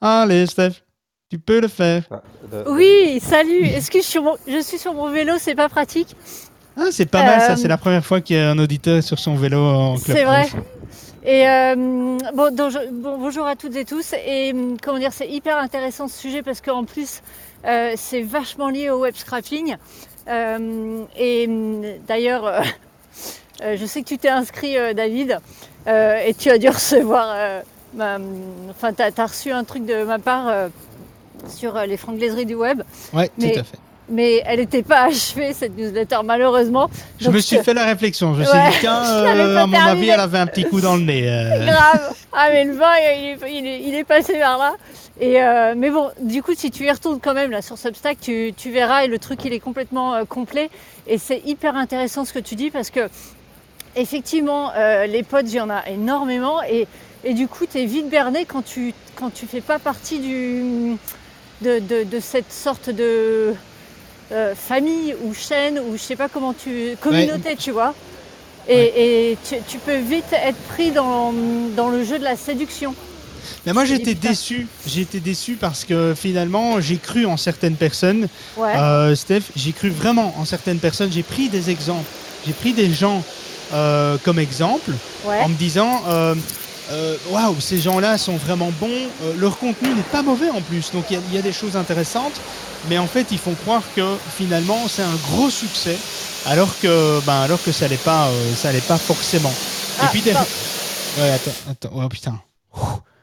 [0.00, 0.82] Allez, Steph.
[1.28, 2.04] Tu peux le faire.
[2.10, 2.22] Ah,
[2.68, 3.64] Oui, salut.
[3.64, 5.34] Est-ce que je suis, sur mon, je suis sur mon vélo?
[5.40, 6.14] C'est pas pratique.
[6.76, 7.56] Ah, c'est pas mal, ça.
[7.56, 10.16] C'est la première fois qu'il y a un auditeur sur son vélo en club.
[10.16, 10.46] C'est vrai.
[11.24, 11.74] Et euh,
[12.36, 14.12] bon, donc, je- bon, bonjour à toutes et tous.
[14.24, 17.22] Et hum, comment dire, c'est hyper intéressant ce sujet parce qu'en plus,
[17.66, 19.76] euh, c'est vachement lié au web scrapping.
[20.28, 22.60] Euh, et hum, d'ailleurs, euh,
[23.76, 25.38] je sais que tu t'es inscrit, David,
[25.86, 27.62] et tu as dû recevoir.
[27.94, 28.18] ma-
[28.70, 30.68] Enfin, tu as, reçu un truc de ma part
[31.48, 32.82] sur les franglaiseries du web.
[33.38, 33.78] Mais- tout à fait.
[34.08, 36.88] Mais elle n'était pas achevée, cette newsletter, malheureusement.
[37.18, 38.34] Je Donc, me suis fait la réflexion.
[38.34, 40.94] Je me suis dit, tiens, euh, à mon avis, elle avait un petit coup dans
[40.96, 41.24] le nez.
[41.28, 41.66] euh.
[41.66, 42.14] Grave.
[42.32, 44.74] Ah mais le vin, il est, il est- il est passé vers là.
[45.18, 48.18] Et euh, mais bon, du coup, si tu y retournes quand même là sur Substack,
[48.20, 50.68] tu, tu verras et le truc il est complètement complet.
[51.06, 53.08] Et c'est hyper intéressant ce que tu dis parce que
[53.96, 54.72] effectivement,
[55.08, 56.86] les pods, il y en a énormément et,
[57.24, 60.96] et du coup, tu es vite berné quand tu quand tu fais pas partie du
[61.62, 63.54] de, de- de cette sorte de
[64.32, 66.96] euh, famille ou chaîne ou je sais pas comment tu.
[67.00, 67.94] communauté, tu vois.
[68.68, 71.32] Et, et tu, tu peux vite être pris dans,
[71.76, 72.94] dans le jeu de la séduction.
[73.64, 74.66] Mais moi j'étais déçu.
[74.96, 78.26] Été déçu parce que finalement j'ai cru en certaines personnes.
[78.56, 78.74] Ouais.
[78.76, 81.12] Euh, Steph, j'ai cru vraiment en certaines personnes.
[81.12, 82.10] J'ai pris des exemples.
[82.46, 83.22] J'ai pris des gens
[83.72, 84.92] euh, comme exemple
[85.44, 86.02] en me disant
[87.30, 88.86] waouh, ces gens-là sont vraiment bons.
[89.24, 90.90] Euh, leur contenu n'est pas mauvais en plus.
[90.92, 92.34] Donc il y a- il y, a des choses intéressantes.
[92.88, 95.96] Mais en fait, ils font croire que finalement c'est un gros succès.
[96.44, 99.52] Alors que, ben, alors que ça l'est pas, euh, ça l'est pas forcément.
[100.00, 100.30] Ah, Et puis.
[100.30, 101.90] Ouais, attends, attends.
[101.94, 102.40] Oh putain.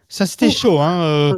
[0.10, 1.02] Ça c'était chaud, hein.
[1.04, 1.38] euh,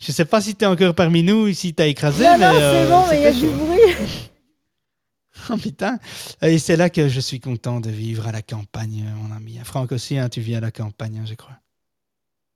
[0.00, 2.46] je sais pas si t'es encore parmi nous ou si t'as écrasé, Non, mais.
[2.46, 3.64] non, c'est euh, bon, mais il y a c'était du chaud.
[3.64, 3.80] bruit.
[5.50, 5.98] Oh putain.
[6.42, 9.58] Et c'est là que je suis content de vivre à la campagne, mon ami.
[9.62, 11.56] Franck aussi, hein, tu vis à la campagne, hein, je crois.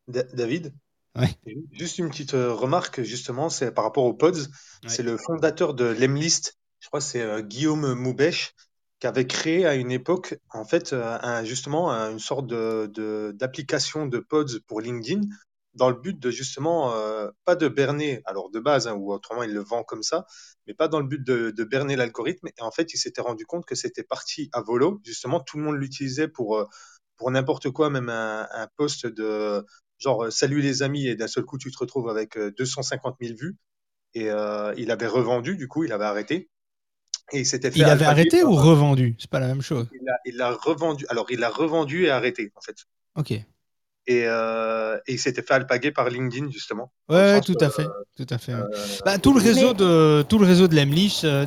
[0.08, 0.72] Da- David?
[1.16, 1.34] Ouais.
[1.72, 4.32] Juste une petite euh, remarque, justement, c'est par rapport aux pods.
[4.86, 8.54] C'est le fondateur de l'Emlist, je crois que c'est euh, Guillaume Moubèche,
[8.98, 12.90] qui avait créé à une époque, en fait, euh, un- justement, un- une sorte de,
[12.92, 15.22] de- d'application de pods pour LinkedIn,
[15.74, 19.42] dans le but de justement, euh, pas de berner, alors de base, hein, ou autrement
[19.44, 20.26] il le vend comme ça,
[20.66, 22.48] mais pas dans le but de, de berner l'algorithme.
[22.48, 25.00] Et en fait, il s'était rendu compte que c'était parti à volo.
[25.04, 26.66] Justement, tout le monde l'utilisait pour,
[27.16, 29.64] pour n'importe quoi, même un, un post de
[30.00, 33.16] genre euh, salut les amis, et d'un seul coup, tu te retrouves avec euh, 250
[33.20, 33.56] 000 vues.
[34.14, 36.50] Et euh, il avait revendu, du coup, il avait arrêté.
[37.32, 39.14] Et il s'était fait Il avait arrêté par- ou revendu?
[39.20, 39.86] C'est pas la même chose.
[39.92, 41.06] il a, il l'a revendu.
[41.08, 42.76] Alors, il l'a revendu et arrêté, en fait.
[43.14, 43.32] Ok.
[44.10, 46.90] Et, euh, et il s'était fait alpaguer par LinkedIn, justement.
[47.08, 48.54] Ouais, tout à fait, tout à fait.
[48.54, 48.60] ouais.
[48.60, 51.44] Euh, Bah, tout le Mais- réseau de tout le réseau de Lemlist, euh,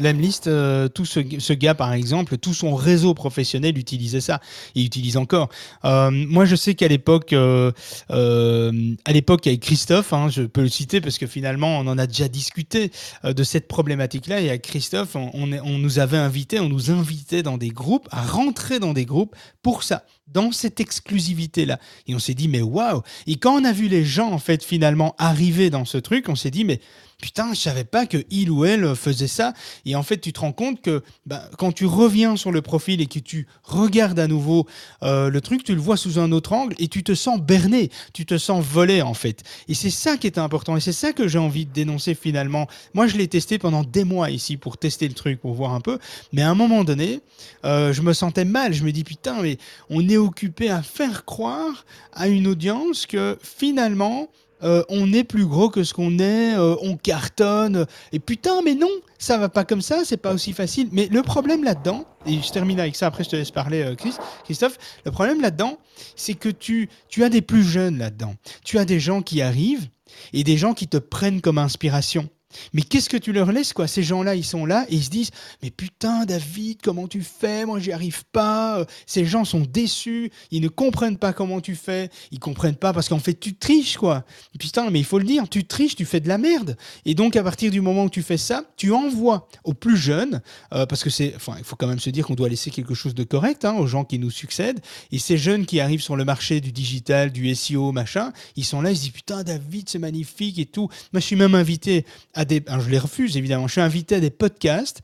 [0.47, 4.39] euh, tout ce, ce gars par exemple, tout son réseau professionnel utilisait ça.
[4.75, 5.49] Il utilise encore.
[5.83, 7.71] Euh, moi, je sais qu'à l'époque, euh,
[8.11, 8.71] euh,
[9.05, 12.07] à l'époque avec Christophe, hein, je peux le citer parce que finalement, on en a
[12.07, 12.91] déjà discuté
[13.25, 14.39] euh, de cette problématique-là.
[14.41, 18.07] Et à Christophe, on, on, on nous avait invité, on nous invitait dans des groupes
[18.11, 21.79] à rentrer dans des groupes pour ça, dans cette exclusivité-là.
[22.07, 24.63] Et on s'est dit, mais waouh Et quand on a vu les gens, en fait,
[24.63, 26.79] finalement arriver dans ce truc, on s'est dit, mais
[27.23, 29.53] putain, je savais pas que il ou elle faisait ça.
[29.85, 32.99] Et en fait, tu te rends compte que ben, quand tu reviens sur le profil
[32.99, 34.67] et que tu regardes à nouveau
[35.03, 37.91] euh, le truc, tu le vois sous un autre angle et tu te sens berné,
[38.11, 39.41] tu te sens volé, en fait.
[39.69, 40.75] Et c'est ça qui est important.
[40.75, 42.67] Et c'est ça que j'ai envie de dénoncer finalement.
[42.93, 45.79] Moi, je l'ai testé pendant des mois ici pour tester le truc, pour voir un
[45.79, 45.99] peu.
[46.33, 47.21] Mais à un moment donné,
[47.63, 48.73] euh, je me sentais mal.
[48.73, 49.59] Je me dis, putain, mais
[49.89, 54.27] on est occupé à faire croire à une audience que finalement,
[54.63, 57.85] euh, on est plus gros que ce qu'on est, euh, on cartonne.
[58.11, 60.89] Et putain, mais non, ça va pas comme ça, c'est pas aussi facile.
[60.91, 63.95] Mais le problème là-dedans, et je termine avec ça, après je te laisse parler, euh,
[63.95, 64.13] Chris,
[64.45, 65.77] Christophe, le problème là-dedans,
[66.15, 68.35] c'est que tu, tu as des plus jeunes là-dedans.
[68.63, 69.89] Tu as des gens qui arrivent
[70.31, 72.29] et des gens qui te prennent comme inspiration.
[72.73, 73.87] Mais qu'est-ce que tu leur laisses, quoi?
[73.87, 77.65] Ces gens-là, ils sont là et ils se disent Mais putain, David, comment tu fais?
[77.65, 78.79] Moi, j'y arrive pas.
[78.79, 80.31] Euh, Ces gens sont déçus.
[80.51, 82.09] Ils ne comprennent pas comment tu fais.
[82.31, 84.23] Ils comprennent pas parce qu'en fait, tu triches, quoi.
[84.59, 86.77] Putain, mais il faut le dire, tu triches, tu fais de la merde.
[87.05, 90.41] Et donc, à partir du moment où tu fais ça, tu envoies aux plus jeunes,
[90.73, 91.33] euh, parce que c'est.
[91.35, 93.73] Enfin, il faut quand même se dire qu'on doit laisser quelque chose de correct hein,
[93.73, 94.79] aux gens qui nous succèdent.
[95.11, 98.81] Et ces jeunes qui arrivent sur le marché du digital, du SEO, machin, ils sont
[98.81, 100.89] là, ils se disent Putain, David, c'est magnifique et tout.
[101.11, 103.67] Moi, je suis même invité à je les refuse, évidemment.
[103.67, 105.01] Je suis invité à des podcasts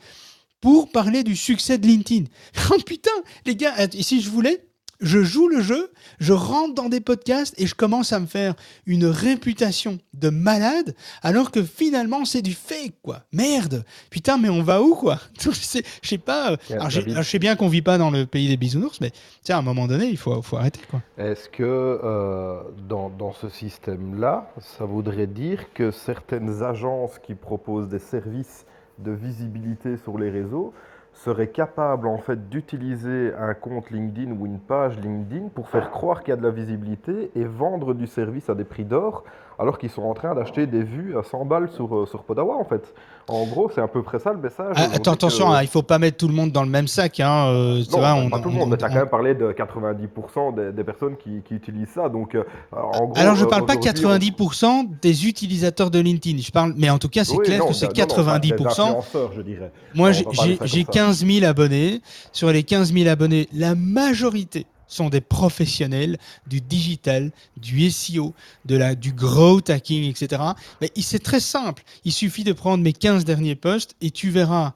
[0.62, 2.26] pour parler du succès de LinkedIn.
[2.72, 3.12] Oh putain,
[3.46, 4.69] les gars, si je voulais,
[5.00, 8.54] je joue le jeu, je rentre dans des podcasts et je commence à me faire
[8.86, 13.22] une réputation de malade, alors que finalement c'est du fake, quoi.
[13.32, 15.20] Merde, putain, mais on va où, quoi?
[15.40, 16.52] Je sais, je sais pas.
[16.52, 19.12] euh, alors, je sais bien qu'on vit pas dans le pays des bisounours, mais
[19.44, 21.02] tiens, à un moment donné, il faut, faut arrêter, quoi.
[21.18, 27.88] Est-ce que euh, dans, dans ce système-là, ça voudrait dire que certaines agences qui proposent
[27.90, 28.66] des services
[29.00, 30.74] de visibilité sur les réseaux
[31.20, 36.22] seraient capables en fait d'utiliser un compte LinkedIn ou une page LinkedIn pour faire croire
[36.22, 39.26] qu'il y a de la visibilité et vendre du service à des prix d'or
[39.60, 42.56] alors qu'ils sont en train d'acheter des vues à 100 balles sur, euh, sur Podawa
[42.56, 42.94] en fait.
[43.28, 44.74] En gros, c'est à peu près ça le message.
[44.76, 46.70] Ah, On attends, que- attention, hein, il faut pas mettre tout le monde dans le
[46.70, 47.20] même sac.
[47.20, 49.00] Hein, euh, Non, pas- on- pas tout le on- monde, mais tu as on- quand
[49.00, 52.10] même parlé de 90% des, des personnes qui, qui utilisent ça.
[52.10, 53.92] Donc, euh, en gros, Alors, je euh, parle pas aujourd'hui,
[54.32, 56.40] 90% des utilisateurs de LinkedIn.
[56.42, 58.08] Je parle, mais en tout cas, c'est Oui, clair non, que c'est non, non, pas
[58.08, 58.84] 90%.
[58.86, 59.72] Des influenceurs, je dirais.
[59.94, 60.92] Moi, On j'ai va parler j'ai- ça comme j'ai ça.
[60.92, 62.02] 15 000 abonnés.
[62.32, 68.34] Sur les 15 000 abonnés, la majorité sont des professionnels du digital, du SEO,
[68.66, 70.42] de la, du growth hacking, etc.
[70.82, 71.84] Mais c'est très simple.
[72.04, 74.74] Il suffit de prendre mes 15 derniers posts et tu verras,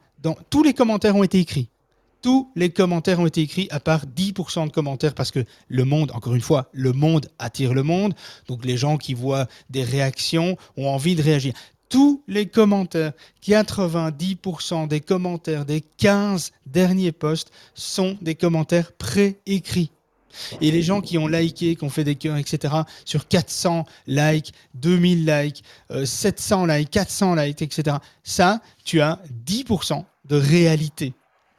[0.49, 1.69] tous les commentaires ont été écrits.
[2.21, 6.09] Tous les commentaires ont été écrits, à part 10% de commentaires, parce que le monde,
[6.11, 8.13] encore une fois, le monde attire le monde.
[8.47, 11.53] Donc les gens qui voient des réactions ont envie de réagir.
[11.89, 13.11] tous les commentaires,
[13.45, 19.91] 90% des commentaires des 15 derniers posts sont des commentaires préécrits.
[20.61, 22.73] Et les gens qui ont liké, qui ont fait des cœurs, etc.,
[23.05, 25.63] sur 400 likes, 2000 likes,
[26.05, 31.13] 700 euh, likes, 400 likes, etc., ça, tu as 10% de réalité.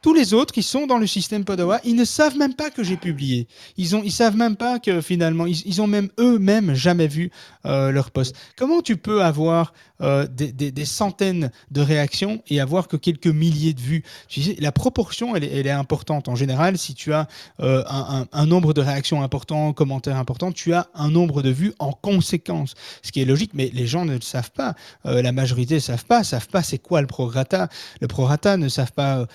[0.05, 2.83] Tous les autres qui sont dans le système Podawa, ils ne savent même pas que
[2.83, 3.47] j'ai publié.
[3.75, 7.31] Ils ont, ils savent même pas que finalement, ils, ils ont même eux-mêmes jamais vu
[7.65, 8.35] euh, leur post.
[8.55, 13.81] Comment tu peux avoir euh, des, centaines de réactions et avoir que quelques milliers de
[13.81, 14.03] vues?
[14.59, 16.27] La proportion, elle est, importante.
[16.27, 17.27] En général, si tu as
[17.61, 17.83] euh,
[18.31, 22.75] un, nombre de réactions important, commentaires importants, tu as un nombre de vues en conséquence.
[23.01, 24.75] Ce qui est logique, mais les gens ne le savent pas.
[25.03, 27.69] La majorité ne savent pas, savent pas c'est quoi le prorata.
[28.01, 29.25] Le prorata ne savent pas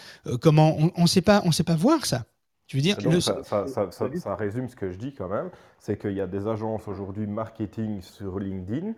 [0.41, 2.25] comment on ne sait pas, on sait pas voir ça.
[2.71, 3.21] Tu veux dire Donc, le...
[3.21, 6.29] ça, ça, ça, ça, résume ce que je dis quand même, c'est qu'il y a
[6.29, 8.93] des agences aujourd'hui marketing sur LinkedIn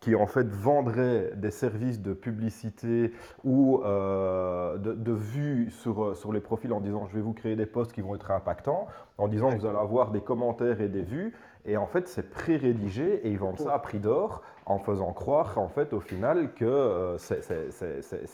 [0.00, 6.32] qui en fait vendraient des services de publicité ou euh, de, de vue sur, sur
[6.32, 8.86] les profils en disant je vais vous créer des posts qui vont être impactants,
[9.18, 12.30] en disant que vous allez avoir des commentaires et des vues, et en fait c'est
[12.30, 16.52] pré-rédigé et ils vendent ça à prix d'or en faisant croire en fait au final
[16.54, 17.40] que euh, c'est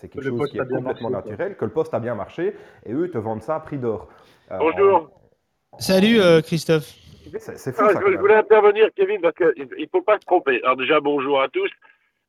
[0.08, 1.60] quelque que chose qui est complètement marché, naturel, quoi.
[1.60, 4.08] que le poste a bien marché et eux te vendent ça à prix d'or.
[4.50, 5.10] Euh, Bonjour.
[5.72, 5.78] En...
[5.78, 6.94] Salut euh, Christophe.
[7.38, 7.82] C'est fou.
[7.86, 10.60] Ah, ça, je, voulais intervenir Kevin parce qu'il ne faut pas se tromper.
[10.62, 11.70] Alors déjà bonjour à tous.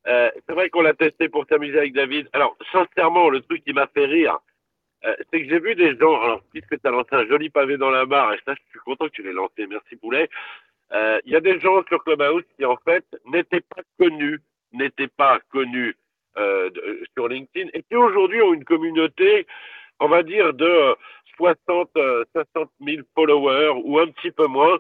[0.08, 2.28] Euh, c'est vrai qu'on l'a testé pour s'amuser avec David.
[2.34, 4.40] Alors sincèrement le truc qui m'a fait rire,
[5.06, 6.22] euh, c'est que j'ai vu des gens.
[6.22, 8.80] Alors puisque tu as lancé un joli pavé dans la barre et ça je suis
[8.80, 9.66] content que tu l'aies lancé.
[9.68, 10.30] Merci Poulet.
[10.94, 14.40] Il euh, y a des gens sur Clubhouse qui en fait n'étaient pas connus,
[14.74, 15.98] n'étaient pas connus
[16.38, 19.48] euh, de, sur LinkedIn et qui aujourd'hui ont une communauté,
[20.00, 20.96] on va dire de
[21.38, 24.78] 60, euh, 60 000 followers ou un petit peu moins,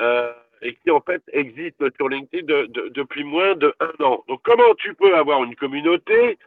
[0.00, 4.24] euh, et qui en fait existent sur LinkedIn de, de, depuis moins de un an.
[4.28, 6.38] Donc comment tu peux avoir une communauté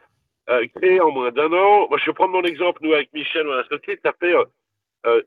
[0.50, 1.88] euh, créée en moins d'un an?
[1.88, 4.34] Moi je prendre mon exemple, nous avec Michel, mon associé, ça fait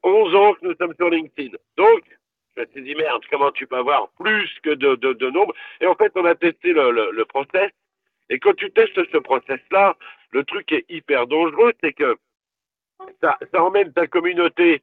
[0.03, 1.57] 11 ans que nous sommes sur LinkedIn.
[1.75, 2.03] Donc
[2.57, 5.53] je me dit, merde, comment tu peux avoir plus que de, de, de nombre?
[5.81, 7.71] Et en fait, on a testé le, le, le process.
[8.29, 9.95] Et quand tu testes ce process-là,
[10.31, 12.15] le truc est hyper dangereux, c'est que
[13.21, 14.81] ça, ça emmène ta communauté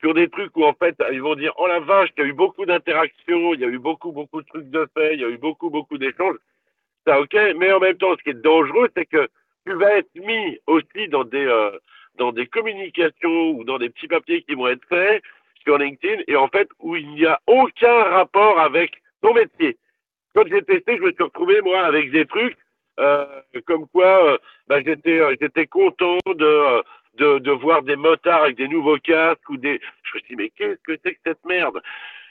[0.00, 2.28] sur des trucs où en fait ils vont dire oh la vache il y a
[2.28, 5.24] eu beaucoup d'interactions il y a eu beaucoup beaucoup de trucs de fait il y
[5.24, 6.36] a eu beaucoup beaucoup d'échanges
[7.06, 9.28] ça ok mais en même temps ce qui est dangereux c'est que
[9.66, 11.70] tu vas être mis aussi dans des euh,
[12.16, 15.22] dans des communications ou dans des petits papiers qui vont être faits
[15.64, 19.76] sur LinkedIn et en fait où il n'y a aucun rapport avec ton métier.
[20.34, 22.56] Quand j'ai testé, je me suis retrouvé moi avec des trucs
[23.00, 23.26] euh,
[23.66, 26.82] comme quoi euh, bah, j'étais euh, j'étais content de,
[27.18, 30.36] de de voir des motards avec des nouveaux casques ou des je me suis dit
[30.36, 31.80] mais qu'est-ce que c'est que cette merde?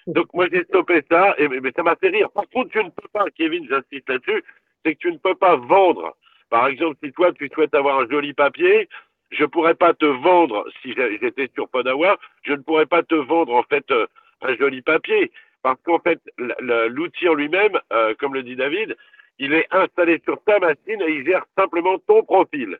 [0.07, 2.29] Donc moi j'ai stoppé ça et mais ça m'a fait rire.
[2.31, 4.43] Par contre tu ne peux pas Kevin j'insiste là-dessus
[4.85, 6.15] c'est que tu ne peux pas vendre
[6.49, 8.87] par exemple si toi tu souhaites avoir un joli papier
[9.31, 13.53] je pourrais pas te vendre si j'étais sur Podawa, je ne pourrais pas te vendre
[13.53, 14.07] en fait euh,
[14.41, 15.31] un joli papier
[15.61, 18.95] parce qu'en fait l'outil en lui-même, euh, comme le dit David,
[19.39, 22.77] il est installé sur ta machine et il gère simplement ton profil.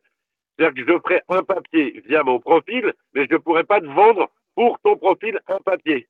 [0.58, 3.86] C'est-à-dire que je ferai un papier via mon profil, mais je ne pourrais pas te
[3.86, 6.08] vendre pour ton profil un papier.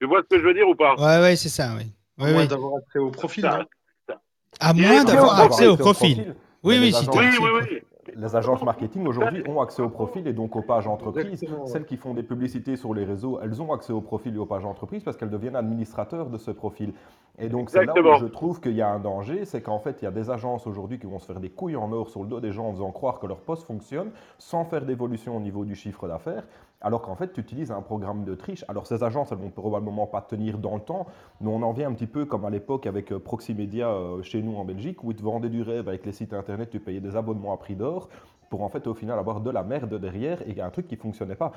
[0.00, 0.96] Tu vois ce que je veux dire ou pas?
[0.96, 1.92] Ouais, ouais, c'est ça, oui.
[2.18, 3.42] À moins d'avoir accès au profil.
[3.42, 3.66] Ça,
[4.08, 4.20] ça.
[4.60, 6.34] À moins d'avoir accès au profil.
[6.62, 7.82] Oui, oui, si oui, oui, oui
[8.14, 11.44] les agences marketing aujourd'hui ont accès au profil et donc aux pages entreprises.
[11.66, 14.46] Celles qui font des publicités sur les réseaux, elles ont accès au profil et aux
[14.46, 16.92] pages entreprises parce qu'elles deviennent administrateurs de ce profil.
[17.38, 20.00] Et donc c'est là où je trouve qu'il y a un danger, c'est qu'en fait
[20.02, 22.22] il y a des agences aujourd'hui qui vont se faire des couilles en or sur
[22.22, 25.40] le dos des gens en faisant croire que leur poste fonctionne sans faire d'évolution au
[25.40, 26.44] niveau du chiffre d'affaires
[26.84, 28.62] alors qu'en fait, tu utilises un programme de triche.
[28.68, 31.06] Alors, ces agences, elles vont probablement pas tenir dans le temps,
[31.40, 34.56] mais on en vient un petit peu comme à l'époque avec Proximedia euh, chez nous
[34.56, 37.16] en Belgique, où ils te vendaient du rêve avec les sites internet, tu payais des
[37.16, 38.10] abonnements à prix d'or
[38.50, 41.34] pour en fait au final avoir de la merde derrière et un truc qui fonctionnait
[41.34, 41.52] pas.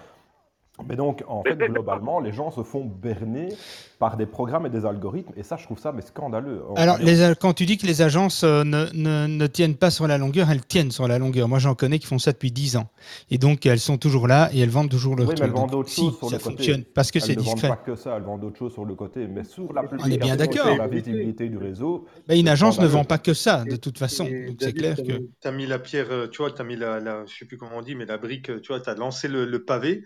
[0.86, 3.50] Mais donc, en fait, globalement, les gens se font berner
[4.00, 6.62] par des programmes et des algorithmes, et ça, je trouve ça mais scandaleux.
[6.76, 10.08] Alors, les, quand tu dis que les agences euh, ne, ne, ne, tiennent pas sur
[10.08, 11.48] la longueur, elles tiennent sur la longueur.
[11.48, 12.90] Moi, j'en connais qui font ça depuis 10 ans.
[13.32, 15.48] Et donc, elles sont toujours là et elles vendent toujours leur oui, truc.
[15.48, 16.92] Mais elles vendent d'autres si, choses sur ça le fonctionne côté.
[16.94, 17.56] parce que c'est elles discret.
[17.56, 19.28] ne vendent pas que ça, elles vendent d'autres choses sur le côté.
[19.28, 20.78] Mais sur la On est bien d'accord.
[20.78, 22.06] la visibilité du réseau.
[22.28, 24.26] Mais une agence ne vend pas que ça, de toute façon.
[24.26, 25.24] Donc, c'est clair que.
[25.42, 27.58] Tu as mis la pierre, tu vois, tu as mis la, la, je sais plus
[27.58, 30.04] comment on dit, mais la brique, tu vois, tu as lancé le, le pavé.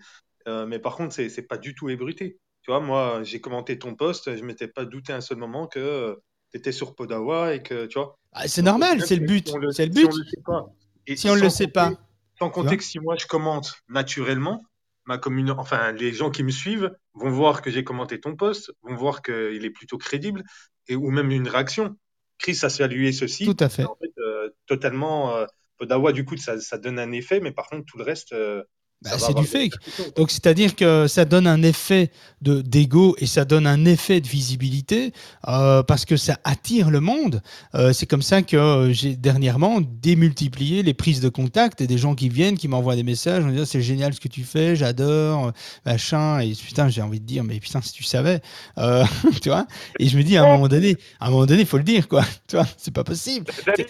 [0.48, 2.38] Euh, mais par contre, c'est c'est pas du tout ébruité.
[2.62, 5.80] Tu vois, moi, j'ai commenté ton post, je m'étais pas douté un seul moment que
[5.80, 6.14] euh,
[6.50, 8.16] tu étais sur Podawa et que, tu vois.
[8.32, 9.48] Ah, c'est normal, c'est le but.
[9.48, 10.00] Si c'est le but.
[10.00, 10.66] Si on le sait pas.
[11.06, 11.92] Et si on le sait pas.
[12.38, 14.64] Sans compter que si moi je commente naturellement,
[15.04, 18.72] ma commune, enfin, les gens qui me suivent vont voir que j'ai commenté ton post,
[18.82, 20.42] vont voir qu'il est plutôt crédible
[20.88, 21.96] et ou même une réaction
[22.38, 23.44] Chris a salué ceci.
[23.44, 23.84] Tout à fait.
[23.84, 25.32] En fait, euh, totalement,
[25.78, 28.32] Podawa, du coup, ça, ça donne un effet, mais par contre, tout le reste.
[28.32, 28.62] euh,
[29.04, 29.72] Bah, c'est du fake.
[30.16, 32.10] Donc c'est-à-dire que ça donne un effet
[32.40, 35.12] de d'ego et ça donne un effet de visibilité
[35.48, 37.42] euh, parce que ça attire le monde.
[37.74, 41.98] Euh, c'est comme ça que euh, j'ai dernièrement démultiplié les prises de contact et des
[41.98, 44.76] gens qui viennent, qui m'envoient des messages en disant c'est génial ce que tu fais,
[44.76, 45.50] j'adore, euh,
[45.84, 46.40] machin.
[46.40, 48.40] Et putain, j'ai envie de dire mais putain si tu savais,
[48.78, 49.04] Euh,
[49.42, 49.66] tu vois.
[49.98, 51.84] Et je me dis à un moment donné, à un moment donné, il faut le
[51.84, 52.22] dire quoi.
[52.48, 53.46] Tu vois, c'est pas possible.
[53.66, 53.86] David,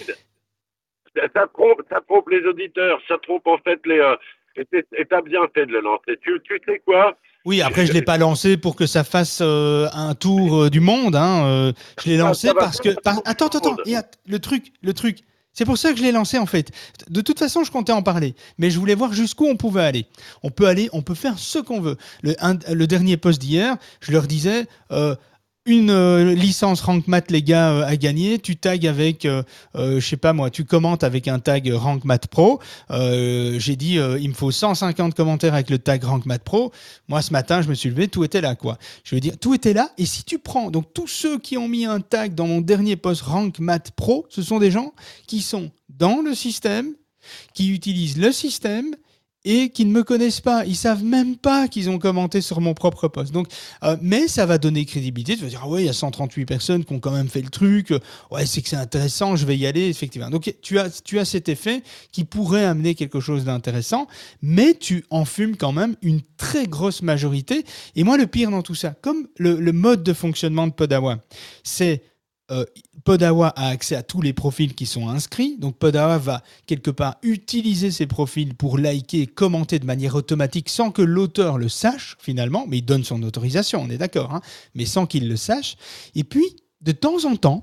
[1.16, 4.00] ça, ça trompe, ça trompe les auditeurs, ça trompe en fait les.
[4.56, 6.18] Et t'as bien fait de le lancer.
[6.22, 9.40] Tu, tu sais quoi Oui, après, je ne l'ai pas lancé pour que ça fasse
[9.42, 11.16] euh, un tour euh, du monde.
[11.16, 11.44] Hein.
[11.46, 11.72] euh,
[12.04, 12.90] je l'ai lancé parce que.
[13.00, 13.76] par- Attends, attends, attends.
[14.26, 15.18] Le truc, le truc.
[15.54, 16.70] C'est pour ça que je l'ai lancé en fait.
[17.10, 20.06] De toute façon, je comptais en parler, mais je voulais voir jusqu'où on pouvait aller.
[20.42, 21.96] On peut aller, on peut faire ce qu'on veut.
[22.22, 24.64] Le, un- le dernier post d'hier, je leur disais
[25.64, 27.96] une euh, licence Rank Math les gars euh, à.
[28.42, 29.42] Tu tags avec, euh,
[29.76, 32.60] euh, je sais pas moi, tu commentes avec un tag Rank Math Pro.
[32.90, 36.72] Euh, J'ai dit il me faut 150 commentaires avec le tag Rank Math Pro.
[37.08, 38.78] Moi, ce matin, je me suis levé, tout était là, quoi.
[39.04, 39.90] Je veux dire, tout était là.
[39.98, 42.96] Et si tu prends, donc tous ceux qui ont mis un tag dans mon dernier
[42.96, 44.92] post Rank Math Pro, ce sont des gens
[45.26, 46.94] qui sont dans le système,
[47.54, 48.96] qui utilisent le système
[49.44, 50.64] et qui ne me connaissent pas.
[50.66, 53.32] Ils savent même pas qu'ils ont commenté sur mon propre post.
[53.32, 53.48] Donc,
[53.82, 55.36] euh, mais ça va donner crédibilité.
[55.36, 57.42] Tu vas dire, ah ouais, il y a 138 personnes qui ont quand même fait
[57.42, 57.92] le truc.
[58.30, 60.30] Ouais, c'est que c'est intéressant, je vais y aller, effectivement.
[60.30, 64.06] Donc, tu as, tu as cet effet qui pourrait amener quelque chose d'intéressant,
[64.42, 67.64] mais tu en fumes quand même une très grosse majorité.
[67.96, 71.18] Et moi, le pire dans tout ça, comme le, le mode de fonctionnement de Podawa,
[71.64, 72.02] c'est
[72.52, 72.64] euh,
[73.04, 75.56] Podawa a accès à tous les profils qui sont inscrits.
[75.58, 80.68] Donc Podawa va quelque part utiliser ces profils pour liker et commenter de manière automatique
[80.68, 84.40] sans que l'auteur le sache finalement, mais il donne son autorisation, on est d'accord, hein,
[84.74, 85.76] mais sans qu'il le sache.
[86.14, 87.62] Et puis, de temps en temps,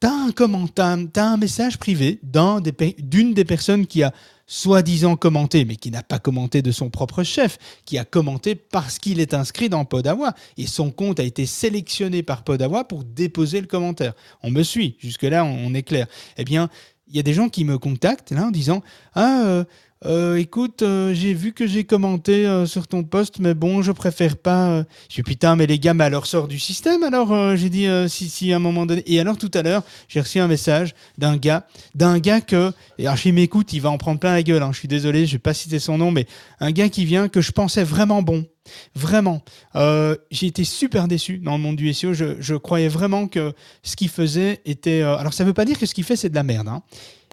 [0.00, 4.12] tu as un un message privé d'une des personnes qui a
[4.46, 8.98] soi-disant commenté, mais qui n'a pas commenté de son propre chef, qui a commenté parce
[8.98, 10.34] qu'il est inscrit dans Podawa.
[10.56, 14.14] Et son compte a été sélectionné par Podawa pour déposer le commentaire.
[14.42, 16.06] On me suit, jusque-là, on, est clair.
[16.36, 16.68] Eh bien,
[17.08, 18.82] il y a des gens qui me contactent là en disant
[19.14, 19.64] Ah, euh,
[20.06, 23.90] euh, écoute, euh, j'ai vu que j'ai commenté euh, sur ton post, mais bon, je
[23.90, 24.84] préfère pas.
[25.08, 27.02] Je dis putain, mais les gars, mais alors sort du système.
[27.02, 29.02] Alors, j'ai dit si, si à un moment donné.
[29.06, 32.72] Et alors tout à l'heure, j'ai reçu un message d'un gars, d'un gars que.
[32.98, 34.62] Et alors, s'il m'écoute, il va en prendre plein la gueule.
[34.62, 36.26] hein, je suis désolé, je vais pas citer son nom, mais
[36.60, 38.44] un gars qui vient que je pensais vraiment bon.
[38.94, 39.42] Vraiment.
[40.30, 42.12] J'ai été super déçu dans le monde du SEO.
[42.12, 45.02] Je, croyais vraiment que ce qu'il faisait était.
[45.02, 46.68] alors, ça veut pas dire que ce qu'il fait, c'est de la merde.
[46.68, 46.82] hein.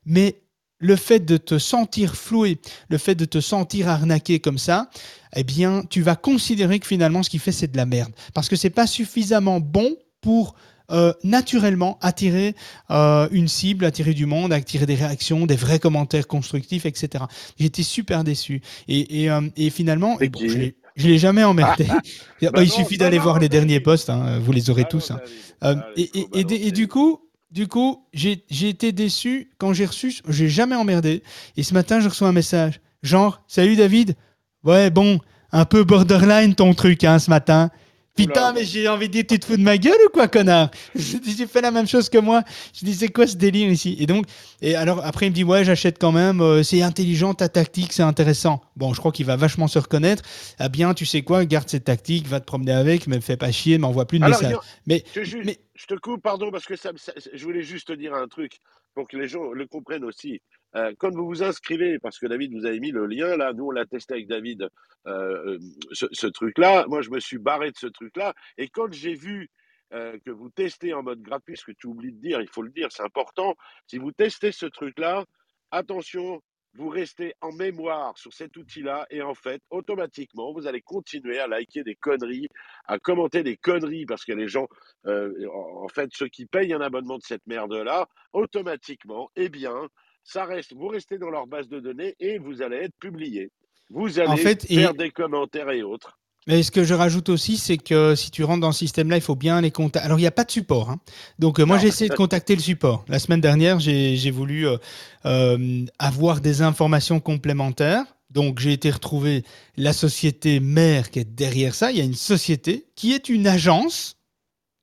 [0.06, 0.41] Mais
[0.82, 4.90] le fait de te sentir floué, le fait de te sentir arnaqué comme ça,
[5.36, 8.12] eh bien, tu vas considérer que finalement, ce qu'il fait, c'est de la merde.
[8.34, 10.56] Parce que c'est pas suffisamment bon pour
[10.92, 12.54] euh, naturellement attirer
[12.90, 17.24] euh, une cible, attirer du monde, attirer des réactions, des vrais commentaires constructifs, etc.
[17.58, 18.62] J'étais super déçu.
[18.90, 21.86] Et, et, euh, et finalement, bon, je l'ai- je l'ai jamais emmerdé.
[22.42, 24.82] Bah, Bah il non, suffit d'aller non, voir les derniers posts, hein, vous les aurez
[24.82, 25.12] Ah tous.
[25.12, 25.22] hein.
[25.62, 30.14] Ah, et, du coup, du coup, j'ai été déçu quand j'ai reçu.
[30.28, 31.22] J'ai jamais emmerdé.
[31.58, 32.80] Et ce matin, je reçois un message.
[33.04, 34.16] Genre, salut David.
[34.64, 35.20] Ouais, bon,
[35.52, 37.70] un peu borderline ton truc, hein, ce matin.
[38.16, 40.70] Putain, mais j'ai envie de dire, tu te fous de ma gueule ou quoi, connard?
[40.96, 42.44] J'ai fait la même chose que moi.
[42.74, 43.96] Je dis, c'est quoi ce délire ici?
[44.00, 44.26] Et donc,
[44.62, 46.42] et alors après, il me dit, ouais, j'achète quand même.
[46.42, 48.62] euh, c'est intelligent, ta tactique, c'est intéressant.
[48.76, 50.24] Bon, je crois qu'il va vachement se reconnaître.
[50.60, 53.52] Ah bien, tu sais quoi, garde cette tactique, va te promener avec, mais fais pas
[53.52, 54.58] chier, m'envoie plus de Alors, messages.
[54.86, 57.88] Mais, je, ju- mais je te coupe, pardon, parce que ça, ça- je voulais juste
[57.88, 58.58] te dire un truc
[58.94, 60.42] pour que les gens le comprennent aussi.
[60.76, 63.66] Euh, quand vous vous inscrivez, parce que David vous avez mis le lien là, nous
[63.68, 64.70] on l'a testé avec David,
[65.08, 65.60] euh, euh,
[65.92, 66.86] ce, truc-là.
[66.88, 68.34] Moi, je me suis barré de ce truc-là.
[68.58, 69.50] Et quand j'ai vu
[69.94, 72.62] euh, que vous testez en mode gratuit, ce que tu oublies de dire, il faut
[72.62, 73.56] le dire, c'est important.
[73.88, 75.26] Si vous testez ce truc-là,
[75.72, 76.42] attention,
[76.76, 81.48] vous restez en mémoire sur cet outil-là et en fait, automatiquement, vous allez continuer à
[81.48, 82.48] liker des conneries,
[82.86, 84.68] à commenter des conneries parce que les gens,
[85.08, 89.90] euh, en en fait, ceux qui payent un abonnement de cette merde-là, automatiquement, eh bien,
[90.24, 93.50] ça reste, vous restez dans leur base de données et vous allez être publié.
[93.90, 96.18] Vous allez En fait, et- faire des commentaires et autres.
[96.48, 99.22] Mais ce que je rajoute aussi, c'est que si tu rentres dans ce système-là, il
[99.22, 100.04] faut bien les contacter.
[100.04, 100.90] Alors, il n'y a pas de support.
[100.90, 101.00] hein.
[101.38, 103.06] Donc, euh, moi, j'ai essayé de contacter le support.
[103.08, 104.78] La semaine dernière, j'ai j'ai voulu euh,
[105.26, 108.06] euh, avoir des informations complémentaires.
[108.32, 109.44] Donc, j'ai été retrouver
[109.78, 111.92] la société mère qui est derrière ça.
[111.92, 114.18] Il y a une société qui est une agence.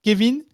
[0.04, 0.44] Kevin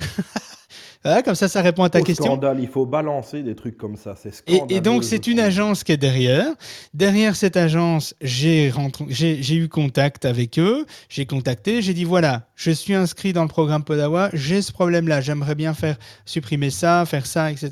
[1.04, 2.24] Voilà, comme ça, ça répond à ta question.
[2.24, 4.16] scandale, il faut balancer des trucs comme ça.
[4.16, 4.76] C'est Et, scandaleux.
[4.76, 6.46] et donc, c'est une agence qui est derrière.
[6.92, 10.86] Derrière cette agence, j'ai eu contact avec eux.
[11.08, 15.20] J'ai contacté, j'ai dit voilà, je suis inscrit dans le programme Podawa, j'ai ce problème-là,
[15.20, 17.70] j'aimerais bien faire supprimer ça, faire ça, etc.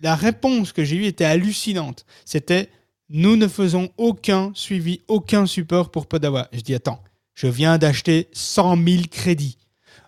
[0.00, 2.06] La réponse que j'ai eue était hallucinante.
[2.24, 2.68] C'était
[3.10, 6.48] nous ne faisons aucun suivi, aucun support pour Podawa.
[6.52, 7.02] Je dis attends,
[7.34, 9.58] je viens d'acheter 100 000 crédits.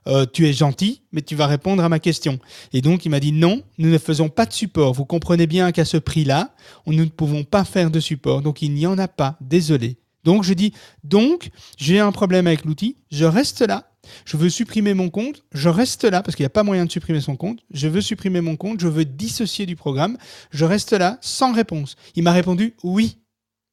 [0.09, 2.39] Euh, tu es gentil, mais tu vas répondre à ma question.
[2.73, 4.93] Et donc, il m'a dit non, nous ne faisons pas de support.
[4.93, 6.55] Vous comprenez bien qu'à ce prix-là,
[6.87, 8.43] nous ne pouvons pas faire de support.
[8.43, 9.37] Donc, il n'y en a pas.
[9.41, 9.97] Désolé.
[10.25, 10.73] Donc, je dis
[11.05, 12.97] donc, j'ai un problème avec l'outil.
[13.11, 13.89] Je reste là.
[14.25, 15.45] Je veux supprimer mon compte.
[15.53, 17.61] Je reste là parce qu'il n'y a pas moyen de supprimer son compte.
[17.73, 18.81] Je veux supprimer mon compte.
[18.81, 20.17] Je veux dissocier du programme.
[20.51, 21.97] Je reste là sans réponse.
[22.17, 23.19] Il m'a répondu oui.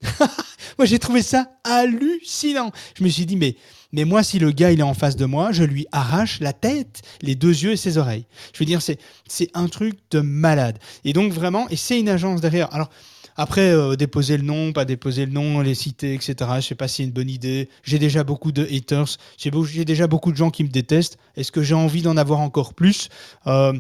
[0.78, 2.72] Moi, j'ai trouvé ça hallucinant.
[2.96, 3.56] Je me suis dit, mais,
[3.92, 6.54] mais moi, si le gars, il est en face de moi, je lui arrache la
[6.54, 8.26] tête, les deux yeux et ses oreilles.
[8.54, 10.78] Je veux dire, c'est, c'est un truc de malade.
[11.06, 12.74] Et donc, vraiment, et c'est une agence derrière.
[12.74, 12.90] Alors,
[13.36, 16.36] après, euh, déposer le nom, pas déposer le nom, les citer, etc.
[16.58, 17.70] Je sais pas si c'est une bonne idée.
[17.84, 19.16] J'ai déjà beaucoup de haters.
[19.38, 21.18] J'ai, déjà beaucoup de gens qui me détestent.
[21.38, 23.10] Est-ce que j'ai envie d'en avoir encore plus?
[23.48, 23.74] Euh,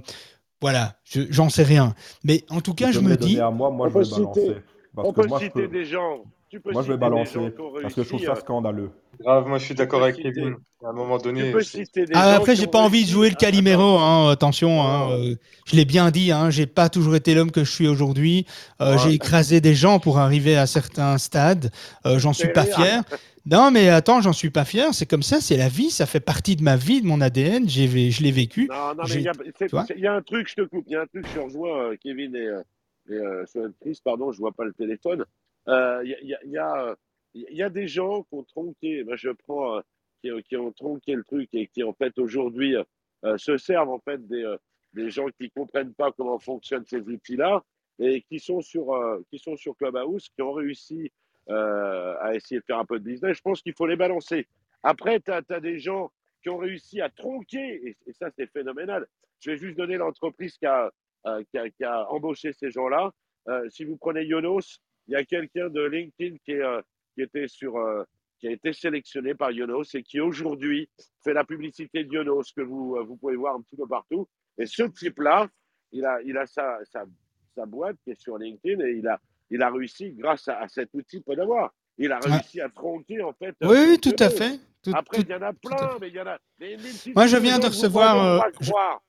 [0.62, 1.94] Voilà, je- j'en sais rien.
[2.26, 3.40] Mais en tout cas, je me dis.
[3.40, 4.42] à moi, moi On je peut vais balancer.
[4.42, 4.56] citer-
[4.94, 6.24] Parce on que peut moi, je citer peux- des gens.
[6.50, 7.40] Tu peux Moi, je vais balancer
[7.82, 8.92] parce que je trouve ça euh, scandaleux.
[9.20, 10.56] Grave, moi je suis d'accord avec citer- Kevin.
[10.84, 13.10] À un moment donné, Tu peux c'est- citer des Ah, après, j'ai pas envie de
[13.10, 14.82] jouer le Calimero, hein, attention.
[14.82, 15.14] hein, Non.
[15.32, 18.46] euh, je l'ai bien dit, hein, j'ai pas toujours été l'homme que je suis aujourd'hui.
[18.82, 18.98] Euh, Ouais.
[19.04, 21.70] J'ai écrasé des gens pour arriver à certains stades.
[22.06, 23.04] Euh, j'en suis pas fier.
[23.46, 24.94] Non, mais attends, j'en suis pas fier.
[24.94, 25.90] C'est comme ça, c'est la vie.
[25.90, 27.68] Ça fait partie de ma vie, de mon ADN.
[27.68, 28.68] J'ai, je l'ai vécu.
[28.70, 29.34] Non, non, mais J'ai- il y, a,
[29.98, 32.34] y un truc, je te coupe, il y a un truc, je rejoins, euh, Kevin
[32.38, 32.48] et,
[33.12, 35.26] et euh, sur Chris, pardon, je vois pas le téléphone.
[35.68, 36.96] Euh, Il y, a, il y, a, il y, a, euh,
[37.34, 39.82] il y a des gens qui ont tronqué, moi je prends, euh,
[40.22, 42.84] qui, qui ont tronqué le truc et qui en fait aujourd'hui euh,
[43.26, 44.58] euh, se servent en fait des, euh,
[44.94, 47.64] des gens qui comprennent pas comment fonctionnent ces outils-là
[48.00, 51.12] et qui sont sur, euh, qui sont sur Clubhouse, qui ont réussi
[51.50, 53.38] euh, à essayer de faire un peu de business.
[53.38, 54.48] Je pense qu'il faut les balancer.
[54.84, 56.12] Après, tu as, des gens
[56.42, 59.06] qui ont réussi à tronquer, et, ça, c'est phénoménal.
[59.40, 60.92] Je vais juste donner l'entreprise qui a,
[61.28, 63.12] euh, qui, a, embauché ces gens-là.
[63.50, 66.82] Euh, si vous prenez Yonos, il y a quelqu'un de LinkedIn qui, est, euh,
[67.20, 68.04] qui, était sur, euh,
[68.40, 70.90] qui a été sélectionné par Yonos et qui aujourd'hui
[71.24, 74.28] fait la publicité de Yonos que vous, euh, vous pouvez voir un petit peu partout.
[74.58, 75.48] Et ce type-là,
[75.92, 77.04] il a, il a sa, sa,
[77.56, 80.68] sa boîte qui est sur LinkedIn et il a, il a réussi grâce à, à
[80.70, 81.74] cet outil d'avoir.
[81.98, 82.32] Il a Ouais.
[82.32, 83.54] réussi à tronquer en fait.
[83.62, 84.60] Oui, tout à fait.
[84.82, 86.38] Tout- Après, il y en a plein, mais il y en a.
[87.14, 88.50] Moi, je viens de recevoir, euh,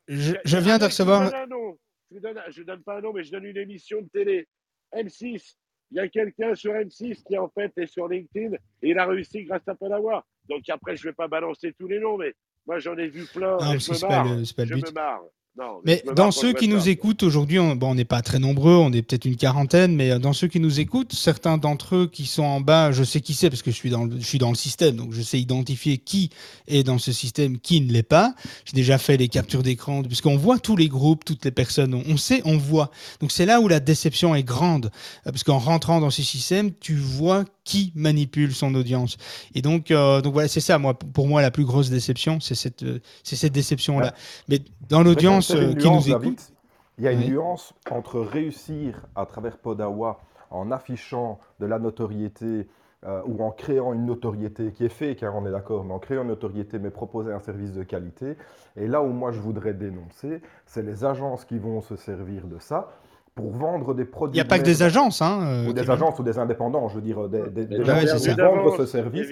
[0.09, 1.31] je- viens de recevoir.
[1.31, 4.49] Je ne donne, je donne pas un nom, mais je donne une émission de télé.
[4.93, 5.55] M6.
[5.93, 9.07] Il y a quelqu'un sur M6 qui, en fait, est sur LinkedIn et il a
[9.07, 10.25] réussi grâce à Palawa.
[10.49, 12.33] Donc après, je ne vais pas balancer tous les noms, mais
[12.67, 14.37] moi, j'en ai vu plein Non, et je me c'est pas marre.
[14.37, 15.21] le- c'est pas le je me marre.
[15.59, 18.93] Non, Mais dans ceux qui nous écoutent aujourd'hui, on bon, n'est pas très nombreux, on
[18.93, 22.27] est peut-être une quarantaine, mais euh, dans ceux qui nous écoutent, certains d'entre eux qui
[22.27, 24.39] sont en bas, je sais qui c'est parce que je suis dans le, je suis
[24.39, 26.31] dans le système, donc je sais identifier qui
[26.69, 28.35] est dans ce système, qui ne l'est pas.
[28.65, 31.95] J'ai déjà fait les captures d'écran, parce qu'on voit tous les groupes, toutes les personnes,
[31.95, 32.93] on, on sait, on voit.
[33.21, 34.87] Donc c'est là où la déception est grande,
[35.27, 39.17] euh, parce qu'en rentrant dans ce système, tu vois qui manipule son audience.
[39.55, 42.57] Et donc, euh, donc voilà, c'est ça, moi, pour moi, la plus grosse déception, c'est
[42.57, 44.13] cette, euh, c'est cette déception-là.
[44.49, 44.59] Mais
[44.89, 46.33] dans l'audience euh, qui nuance, nous David.
[46.33, 46.53] écoute,
[46.99, 47.31] Il y a une Oui.
[47.31, 52.67] nuance entre réussir à travers Podawa en affichant de la notoriété
[53.07, 55.99] euh, ou en créant une notoriété qui est fake, hein, on est d'accord, mais en
[56.01, 58.37] créant une notoriété, mais proposer un service de qualité.
[58.77, 62.59] Et là où moi je voudrais dénoncer, c'est les agences qui vont se servir de
[62.59, 62.91] ça
[63.41, 64.35] pour vendre des il produits.
[64.37, 66.89] n'y a pas que de des agences, hein, euh, Ou des agences ou des indépendants,
[66.89, 69.29] je veux dire, des, des- des gens qui vendre ce service.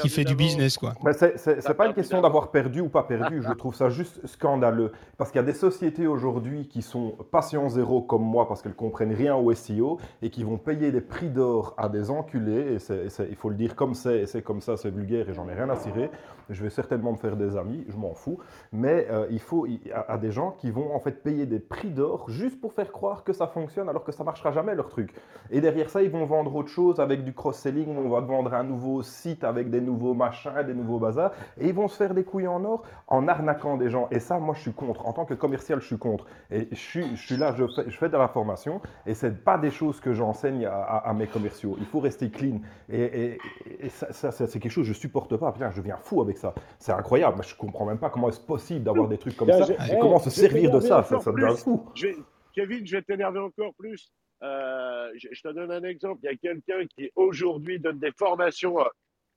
[0.00, 0.94] Qui fait du business, quoi.
[1.04, 4.92] Mais c'est pas une question d'avoir perdu ou pas perdu, je trouve ça juste scandaleux.
[5.16, 8.74] Parce qu'il y a des sociétés aujourd'hui qui sont patient zéro comme moi parce qu'elles
[8.74, 12.78] comprennent rien au SEO et qui vont payer des prix d'or à des enculés, et
[12.78, 15.34] c'est- c'est- il faut le dire comme c'est, et c'est comme ça, c'est vulgaire et
[15.34, 16.10] j'en ai rien à cirer.
[16.50, 18.38] Je vais certainement me faire des amis, je m'en fous.
[18.72, 21.60] Mais euh, il faut il- à, à des gens qui vont en fait payer des
[21.60, 24.88] prix d'or juste pour faire croire que ça fonctionne alors que ça marchera jamais leur
[24.88, 25.14] truc.
[25.50, 28.64] Et derrière ça, ils vont vendre autre chose avec du cross-selling, on va vendre un
[28.64, 32.24] nouveau site avec des nouveaux machins, des nouveaux bazars, et ils vont se faire des
[32.24, 34.08] couilles en or en arnaquant des gens.
[34.10, 35.06] Et ça, moi, je suis contre.
[35.06, 36.26] En tant que commercial, je suis contre.
[36.50, 39.44] Et je suis, je suis là, je fais, je fais de la formation, et c'est
[39.44, 41.76] pas des choses que j'enseigne à, à- à mes commerciaux.
[41.78, 42.60] Il faut rester clean.
[42.88, 43.38] Et, et-
[43.86, 45.52] et ça, ça, ça, c'est quelque chose que je supporte pas.
[45.52, 46.54] Putain, je deviens fou avec ça.
[46.78, 47.42] C'est incroyable.
[47.42, 49.72] Je comprends même pas comment est-ce possible d'avoir des trucs comme ça.
[49.72, 51.02] Et eh, comment se je vais servir de ça.
[51.02, 51.32] Ça, ça
[51.64, 51.84] fou.
[51.94, 52.06] Je
[52.52, 54.12] Kevin, je vais t'énerver encore plus.
[54.42, 56.20] Euh, je, te donne un exemple.
[56.24, 58.78] Il y a quelqu'un qui aujourd'hui donne des formations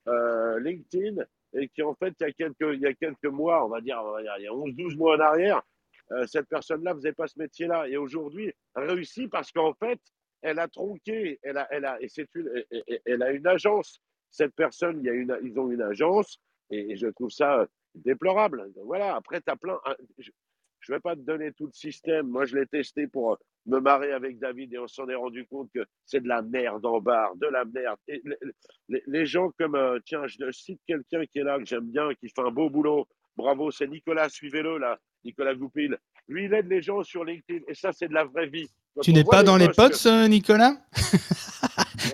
[0.08, 1.22] euh, LinkedIn
[1.54, 4.50] et qui en fait, il y, a quelques, mois, on va dire, il y a
[4.50, 5.62] 11-12 mois en arrière,
[6.12, 10.00] euh, cette personne-là faisait pas ce métier-là et aujourd'hui réussit parce qu'en fait,
[10.42, 12.64] elle a tronqué, elle a, elle a, et c'est une,
[13.04, 14.00] elle a une agence.
[14.30, 16.40] Cette personne, il y a une, ils ont une agence
[16.70, 18.70] et, je trouve ça déplorable.
[18.84, 19.16] Voilà.
[19.16, 19.78] Après, tu as plein.
[20.92, 22.28] Ne vais pas te donner tout le système.
[22.28, 25.70] Moi, je l'ai testé pour me marrer avec David et on s'en est rendu compte
[25.74, 27.98] que c'est de la merde en barre, de la merde.
[28.08, 28.22] Et
[28.88, 32.28] les, gens comme, euh, tiens, je cite quelqu'un qui est là, que j'aime bien, qui
[32.28, 33.06] fait un beau boulot.
[33.36, 35.98] Bravo, c'est Nicolas, suivez-le là, Nicolas Goupil.
[36.28, 38.68] Lui, il aide les gens sur LinkedIn et ça, c'est de la vraie vie.
[39.02, 40.76] tu n'es pas dans les potes, Nicolas?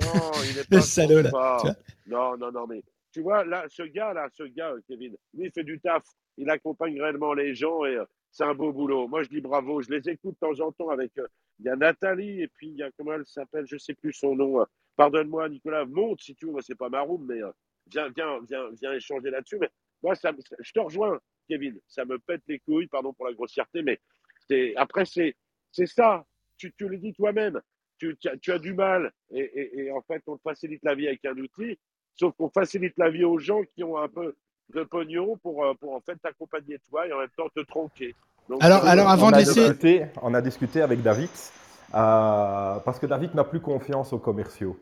[0.02, 0.76] Non, il est pas.
[0.76, 1.62] Le salaud là.
[2.06, 5.52] Non, non, non, mais tu vois, là, ce gars là, ce gars, Kevin, lui, il
[5.52, 6.02] fait du taf.
[6.38, 9.06] Il accompagne réellement les gens et euh, c'est un beau boulot.
[9.08, 9.82] Moi, je dis bravo.
[9.82, 11.16] Je les écoute de temps en temps avec.
[11.18, 11.28] Euh,
[11.58, 14.12] il y a Nathalie et puis il y a comment elle s'appelle, je sais plus
[14.14, 14.60] son nom.
[14.60, 14.64] Euh,
[14.96, 15.84] pardonne-moi, Nicolas.
[15.84, 16.60] Monte si tu veux.
[16.62, 17.50] C'est pas ma room, mais euh,
[17.86, 18.40] viens, viens,
[18.80, 19.58] viens, échanger là-dessus.
[19.60, 19.68] Mais
[20.02, 21.78] moi, je te rejoins, Kevin.
[21.86, 24.00] Ça me pète les couilles, pardon pour la grossièreté, mais
[24.76, 25.36] après c'est
[25.86, 26.24] ça.
[26.56, 27.60] Tu, le dis toi-même.
[27.98, 31.24] Tu, tu, as, du mal et, et, en fait, on te facilite la vie avec
[31.24, 31.76] un outil.
[32.14, 34.34] Sauf qu'on facilite la vie aux gens qui ont un peu
[34.74, 38.14] de pognon pour, euh, pour en fait t'accompagner toi et en même temps te tronquer.
[38.60, 40.06] alors, alors avant de laisser...
[40.22, 41.28] on a discuté avec David,
[41.94, 44.78] euh, parce que David n'a plus confiance aux commerciaux.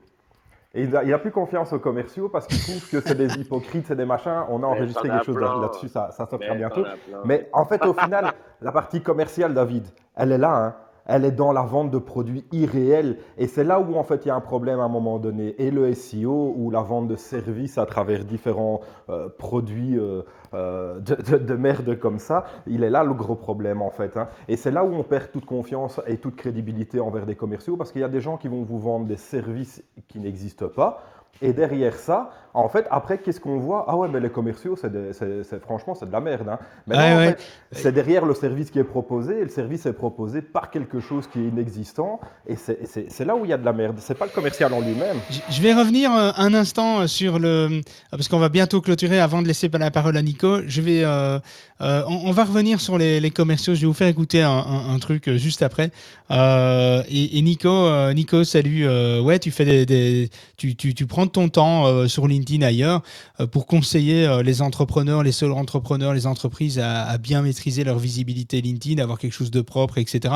[0.72, 3.96] Et il n'a plus confiance aux commerciaux parce qu'il trouve que c'est des hypocrites, c'est
[3.96, 4.44] des machins.
[4.50, 6.84] On a enregistré quelque chose là-dessus, ça, ça sortira bientôt.
[7.24, 10.54] Mais en fait, au final, la partie commerciale, David, elle est là.
[10.54, 10.76] Hein
[11.10, 13.18] elle est dans la vente de produits irréels.
[13.36, 15.56] Et c'est là où en fait il y a un problème à un moment donné.
[15.58, 20.22] Et le SEO ou la vente de services à travers différents euh, produits euh,
[20.54, 24.16] euh, de, merde comme ça, il est là le gros problème en fait.
[24.16, 24.28] Hein.
[24.46, 27.90] Et c'est là où on perd toute confiance et toute crédibilité envers des commerciaux parce
[27.90, 31.02] qu'il y a des gens qui vont vous vendre des services qui n'existent pas
[31.42, 33.84] et derrière ça, en fait, après, qu'est-ce qu'on voit?
[33.88, 36.48] Ah ouais, mais les commerciaux, c'est franchement, c'est de la merde.
[36.48, 36.58] Hein.
[36.86, 37.38] Mais en fait,
[37.70, 41.28] c'est derrière le service qui est proposé, et le service est proposé par quelque chose
[41.28, 43.96] qui est inexistant, et c'est là où il y a de la merde.
[44.00, 45.18] C'est pas le commercial en lui-même.
[45.48, 49.46] Je vais revenir euh, un instant sur le, parce qu'on va bientôt clôturer avant de
[49.46, 50.58] laisser la parole à Nico.
[50.66, 51.38] Je vais, euh,
[51.80, 53.74] euh, on, va revenir sur les, commerciaux.
[53.74, 55.92] Je vais vous faire écouter un, truc juste après.
[56.30, 58.88] Et, Nico, Nico, salut.
[59.20, 63.02] ouais, tu fais des, tu, tu, tu prends ton temps euh, sur LinkedIn ailleurs
[63.40, 67.98] euh, pour conseiller euh, les entrepreneurs, les seuls entrepreneurs, les entreprises à, bien maîtriser leur
[67.98, 70.34] visibilité LinkedIn, avoir quelque chose de propre, etc.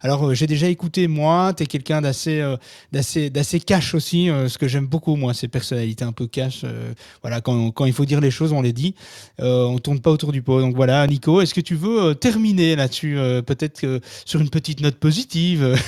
[0.00, 2.42] Alors j'ai déjà écouté moi, tu es quelqu'un d'assez
[2.92, 6.64] d'assez d'assez cash aussi, ce que j'aime beaucoup moi, ces personnalités un peu cash.
[7.22, 8.94] voilà, quand, quand, il faut dire les choses, on les dit.
[9.38, 10.60] on tourne pas autour du pot.
[10.60, 13.16] Donc voilà, Nico, est-ce que tu veux terminer là-dessus,
[13.46, 15.76] peut-être sur une petite note positive?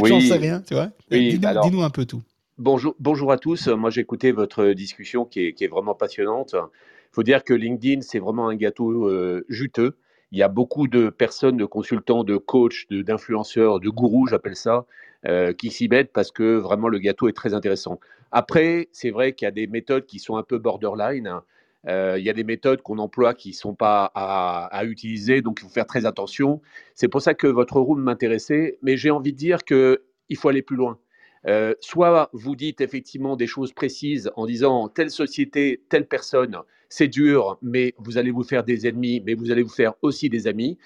[0.00, 0.10] Oui.
[0.10, 0.90] J'en sais rien, tu vois.
[1.10, 2.22] Dis-nous un peu tout.
[2.58, 3.68] Bonjour, à tous.
[3.68, 6.54] Moi, j'ai écouté votre discussion qui est, vraiment passionnante.
[6.54, 9.98] Il faut dire que LinkedIn, c'est vraiment un gâteau euh, juteux.
[10.32, 14.86] Il y a beaucoup de personnes, de consultants, de coachs, d'influenceurs, de, gourous, j'appelle ça,
[15.26, 18.00] euh, qui s'y mettent parce que vraiment le gâteau est très intéressant.
[18.32, 21.40] Après, c'est vrai qu'il y a des méthodes qui sont un peu borderline.
[21.86, 25.42] Euh, il y a des méthodes qu'on emploie qui ne sont pas à, à, utiliser,
[25.42, 26.62] donc il faut faire très attention.
[26.94, 29.98] C'est pour ça que votre room m'intéressait, mais j'ai envie de dire qu'il
[30.38, 30.98] faut aller plus loin.
[31.48, 36.56] Euh, soit vous dites effectivement des choses précises en disant telle société, telle personne,
[36.88, 40.28] c'est dur, mais vous allez vous faire des ennemis, mais vous allez vous faire aussi
[40.28, 40.76] des amis.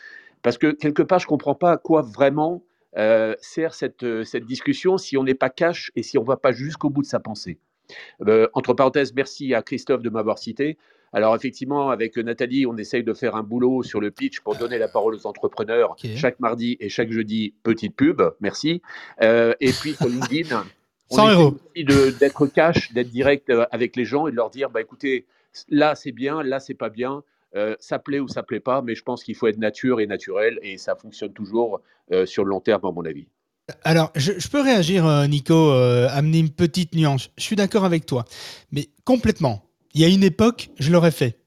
[0.43, 2.63] Parce que quelque part, je ne comprends pas à quoi vraiment
[2.97, 6.37] euh, sert cette, cette discussion si on n'est pas cash et si on ne va
[6.37, 7.59] pas jusqu'au bout de sa pensée.
[8.27, 10.79] Euh, entre parenthèses, merci à Christophe de m'avoir cité.
[11.13, 14.79] Alors effectivement, avec Nathalie, on essaye de faire un boulot sur le pitch pour donner
[14.79, 17.55] la parole aux entrepreneurs chaque mardi et chaque jeudi.
[17.63, 18.81] Petite pub, merci.
[19.23, 20.65] Euh, et puis sur LinkedIn,
[21.11, 24.81] on essaie d'être cash, d'être direct euh, avec les gens et de leur dire, bah
[24.81, 25.27] écoutez,
[25.69, 27.23] là c'est bien, là c'est pas bien.
[27.57, 30.07] Euh, ça plaît ou ça plaît pas, mais je pense qu'il faut être nature et
[30.07, 31.81] naturel et ça fonctionne toujours
[32.25, 33.29] sur le long terme, à mon avis.
[33.85, 37.31] Alors, je, peux réagir, Nico, amener une petite nuance.
[37.39, 38.25] Je suis d'accord avec toi,
[38.73, 39.70] mais complètement.
[39.95, 41.39] Il y a une époque, je l'aurais fait.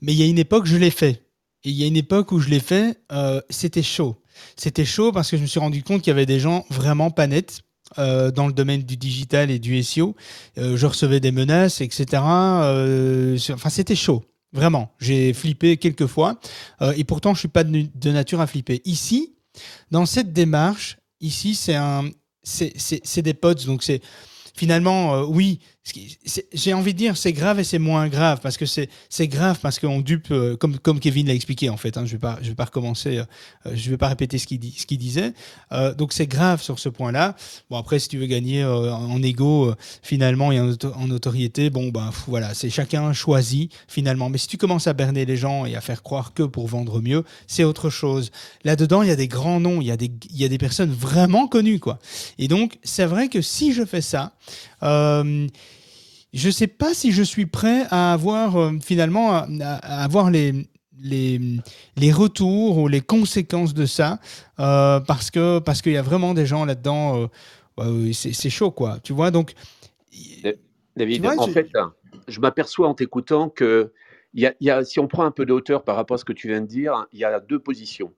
[0.00, 1.22] Mais il y a une époque, je l'ai fait.
[1.64, 4.16] Et il y a une époque où je l'ai fait, euh, c'était chaud.
[4.56, 7.10] C'était chaud parce que je me suis rendu compte qu'il y avait des gens vraiment
[7.10, 7.62] pas nets
[7.98, 10.14] euh, dans le domaine du digital et du SEO.
[10.58, 12.22] Euh, je recevais des menaces, etc.
[12.22, 14.24] enfin, c'était chaud.
[14.52, 14.92] Vraiment.
[14.98, 16.40] J'ai flippé quelques fois.
[16.96, 18.80] et pourtant, je suis pas de, nature à flipper.
[18.86, 19.34] Ici,
[19.90, 23.66] dans cette démarche, ici, c'est des potes.
[23.66, 24.00] Donc, c'est
[24.54, 25.60] finalement, oui,
[26.52, 29.78] j'ai envie de dire c'est grave et c'est moins grave parce que c'est grave parce
[29.78, 32.54] qu'on dupe euh, comme, Kevin l'a expliqué en fait hein, je vais pas je vais
[32.54, 33.24] pas recommencer euh,
[33.74, 35.32] je vais pas répéter ce qu'il disait.
[35.72, 37.36] Euh, donc c'est grave sur ce point là
[37.70, 42.10] bon après si tu veux gagner en ego finalement et en, en, notoriété bon ben
[42.26, 44.30] voilà c'est chacun choisi finalement.
[44.30, 47.00] Mais si tu commences à berner les gens et à faire croire que pour vendre
[47.00, 48.30] mieux c'est autre chose.
[48.64, 51.80] Là dedans il y a des grands noms il y a des personnes vraiment connues
[51.80, 51.98] quoi.
[52.38, 54.32] Et donc c'est vrai que si je fais ça
[56.32, 59.42] je ne sais pas si je suis prêt à avoir euh, finalement à,
[60.02, 60.68] avoir les,
[61.00, 61.40] les,
[61.96, 64.18] les, retours ou les conséquences de ça
[64.60, 67.22] euh, parce que parce qu'il y a vraiment des gens là-dedans.
[67.22, 67.28] Euh,
[68.12, 68.98] c'est chaud, quoi.
[69.02, 69.54] Tu vois, donc.
[70.96, 71.94] David, en fait, hein,
[72.26, 73.92] je m'aperçois en t'écoutant que
[74.34, 76.32] y y a, si on prend un peu de hauteur par rapport à ce que
[76.32, 78.12] tu viens de dire, il y a deux positions.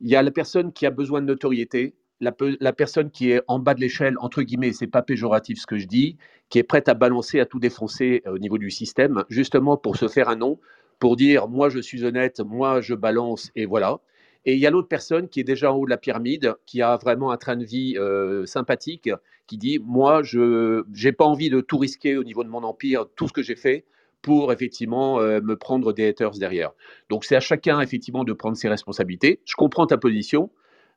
[0.00, 3.58] Il y a la personne qui a besoin de notoriété la, personne qui est en
[3.58, 6.16] bas de l'échelle, entre guillemets, c'est pas péjoratif ce que je dis,
[6.48, 9.96] qui est prête à balancer, à tout défoncer euh, au niveau du système, justement pour
[9.96, 10.58] se faire un nom,
[10.98, 14.00] pour dire moi je suis honnête, moi je balance et voilà.
[14.46, 16.82] Et il y a l'autre personne qui est déjà en haut de la pyramide, qui
[16.82, 19.10] a vraiment un train de vie euh, sympathique,
[19.46, 23.06] qui dit moi je n'ai pas envie de tout risquer au niveau de mon empire,
[23.16, 23.84] tout ce que j'ai fait
[24.22, 26.72] pour effectivement euh, me prendre des haters derrière.
[27.10, 29.40] Donc c'est à chacun effectivement de prendre ses responsabilités.
[29.44, 30.50] Je comprends ta position.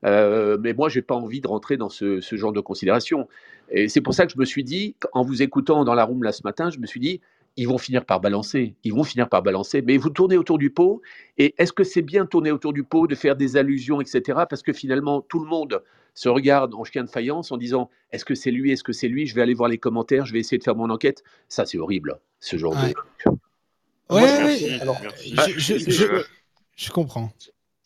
[0.06, 3.28] Euh, mais moi, j'ai pas envie de rentrer dans ce, genre de considération.
[3.70, 6.24] Et c'est pour ça que je me suis dit, en vous écoutant dans la room
[6.24, 7.22] là ce matin, je me suis dit,
[7.58, 9.82] ils vont finir par balancer, ils vont finir par balancer.
[9.82, 11.02] Mais vous tournez autour du pot.
[11.38, 14.44] Et est-ce que c'est bien tourner autour du pot, de faire des allusions, etc.
[14.48, 15.82] Parce que finalement, tout le monde
[16.14, 19.08] se regarde en chien de faïence en disant, est-ce que c'est lui, est-ce que c'est
[19.08, 19.28] lui?
[19.28, 21.24] Je vais aller voir les commentaires, je vais essayer de faire mon enquête.
[21.50, 22.94] Ça, c'est horrible, ce genre de.
[24.10, 24.28] Ouais,
[26.76, 27.32] je comprends.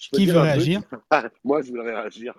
[0.10, 0.82] Qui veut réagir?
[1.44, 2.34] Moi, je voudrais réagir.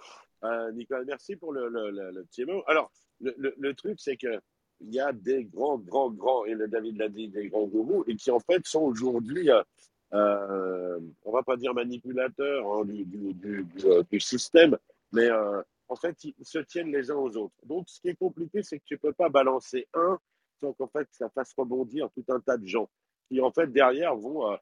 [0.44, 2.62] Euh, Nicolas, merci pour le, le, petit mot.
[2.66, 2.90] Alors,
[3.20, 4.40] le, truc, c'est que
[4.80, 8.04] il y a des grands, grands, grands, et le David l'a dit, des grands gourous,
[8.08, 9.62] et qui en fait sont aujourd'hui, euh,
[10.12, 14.76] euh on va pas dire manipulateurs hein, du, du, euh, du, système,
[15.12, 17.54] mais euh, en fait, ils se tiennent les uns aux autres.
[17.64, 20.18] Donc, ce qui est compliqué, c'est que tu peux pas balancer un
[20.60, 22.88] sans qu'en fait, ça fasse rebondir tout un tas de gens
[23.28, 24.58] qui, en fait, derrière vont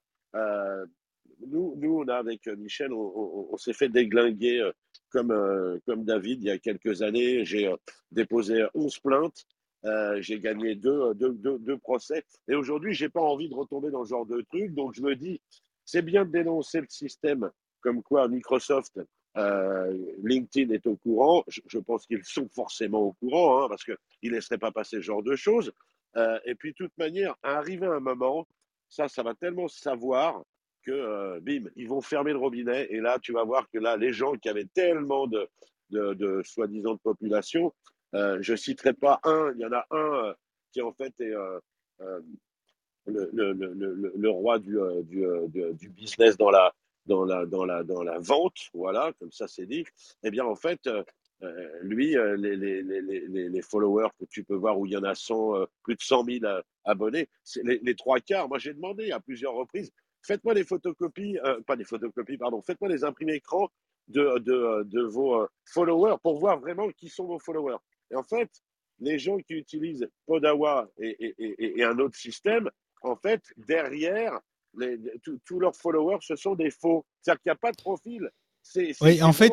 [1.46, 4.72] nous, nous, on a avec euh, Michel, on, s'est fait déglinguer euh,
[5.10, 7.44] comme, euh, comme David il y a quelques années.
[7.44, 7.72] J'ai
[8.10, 9.46] déposé 11 plaintes.
[10.18, 12.24] j'ai gagné deux, deux, deux, procès.
[12.48, 14.74] Et aujourd'hui, j'ai pas envie de retomber dans ce genre de truc.
[14.74, 15.40] Donc, je me dis,
[15.84, 19.00] c'est bien de dénoncer le système comme quoi Microsoft,
[20.22, 21.44] LinkedIn est au courant.
[21.48, 25.02] Je, pense qu'ils sont forcément au courant hein, parce qu'ils ne laisseraient pas passer ce
[25.02, 25.72] genre de choses.
[26.44, 28.46] et puis, de toute manière, arriver à un moment,
[28.90, 30.42] ça, ça va tellement savoir
[30.84, 32.86] que, euh, bim, ils vont fermer le robinet.
[32.90, 35.48] Et là, tu vas voir que là, les gens qui avaient tellement de,
[35.90, 37.72] de, soi-disant de population,
[38.14, 40.34] euh, je ne citerai pas un, il y en a un euh,
[40.72, 41.34] qui en fait est
[43.06, 43.52] le,
[44.16, 45.24] le, roi du, du,
[45.74, 46.72] du, business dans la,
[47.06, 49.84] dans, la, dans, la, dans la vente, voilà, comme ça c'est dit.
[50.22, 50.88] Eh bien, en fait,
[51.82, 55.14] lui, les, les, les, les, followers que tu peux voir où il y en a
[55.14, 56.38] 100, plus de 100 000
[56.84, 57.28] abonnés,
[57.64, 59.90] les, les trois quarts, moi j'ai demandé à plusieurs reprises,
[60.22, 63.68] faites-moi des photocopies, euh, pas des photocopies, pardon, faites-moi des imprimés écran
[64.08, 67.78] de, de, vos euh, followers pour voir vraiment qui sont vos followers.
[68.10, 68.50] Et en fait,
[68.98, 72.68] les gens qui utilisent Podawa et, et, un autre système,
[73.02, 74.38] en fait, derrière,
[75.44, 77.06] tous leurs followers, ce sont des faux.
[77.22, 78.30] C'est-à-dire qu'il n'y a pas de profil
[79.00, 79.52] oui, en fait,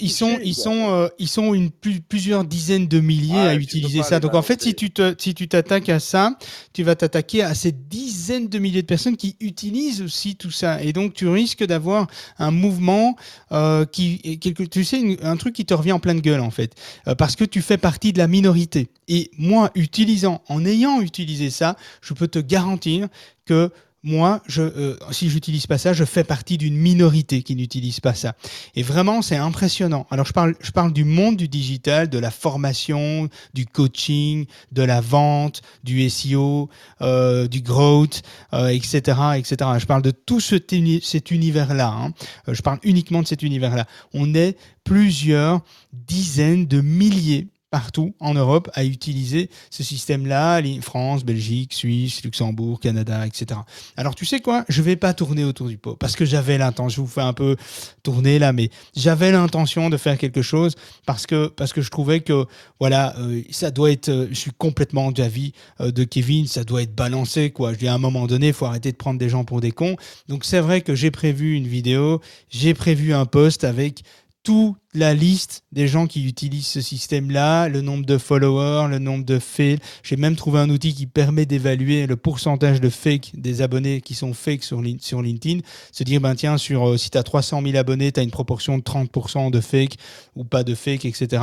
[0.00, 4.18] ils sont, ils sont, euh, ils sont une, plusieurs dizaines de milliers à utiliser ça.
[4.20, 6.38] Donc, en fait, si tu te, si tu t'attaques à ça,
[6.72, 10.82] tu vas t'attaquer à ces dizaines de milliers de personnes qui utilisent aussi tout ça.
[10.82, 12.06] Et donc, tu risques d'avoir
[12.38, 13.16] un mouvement
[13.52, 16.74] euh, qui, quelque, tu sais, un truc qui te revient en pleine gueule, en fait,
[17.08, 18.88] euh, parce que tu fais partie de la minorité.
[19.08, 23.08] Et moi, utilisant, en ayant utilisé ça, je peux te garantir
[23.44, 23.70] que
[24.06, 28.14] moi, je, euh, si j'utilise pas ça, je fais partie d'une minorité qui n'utilise pas
[28.14, 28.36] ça.
[28.76, 30.06] Et vraiment, c'est impressionnant.
[30.10, 34.82] Alors, je parle, je parle du monde du digital, de la formation, du coaching, de
[34.82, 36.70] la vente, du SEO,
[37.02, 38.22] euh, du growth,
[38.54, 39.70] euh, etc., etc.
[39.78, 40.54] Je parle de tout ce,
[41.02, 41.88] cet univers-là.
[41.88, 42.12] Hein.
[42.48, 43.86] Euh, je parle uniquement de cet univers-là.
[44.14, 51.74] On est plusieurs dizaines de milliers partout en Europe à utiliser ce système-là, France, Belgique,
[51.74, 53.60] Suisse, Luxembourg, Canada, etc.
[53.96, 56.88] Alors tu sais quoi, je vais pas tourner autour du pot parce que j'avais l'intention,
[56.88, 57.56] je vous fais un peu
[58.02, 60.74] tourner là, mais j'avais l'intention de faire quelque chose
[61.06, 62.46] parce que parce que je trouvais que
[62.78, 66.82] voilà, euh, ça doit être, euh, je suis complètement d'avis euh, de Kevin, ça doit
[66.82, 67.72] être balancé quoi.
[67.72, 69.72] Je dis à un moment donné, il faut arrêter de prendre des gens pour des
[69.72, 69.96] cons.
[70.28, 74.02] Donc c'est vrai que j'ai prévu une vidéo, j'ai prévu un post avec
[74.42, 79.24] toutes la liste des gens qui utilisent ce système-là, le nombre de followers, le nombre
[79.24, 79.78] de fails.
[80.02, 84.14] J'ai même trouvé un outil qui permet d'évaluer le pourcentage de fake des abonnés qui
[84.14, 85.60] sont fake sur, LinkedIn.
[85.92, 88.30] Se dire, ben tiens, sur, euh, si tu as 300 000 abonnés, tu as une
[88.30, 89.96] proportion de 30% de fake
[90.34, 91.42] ou pas de fake, etc.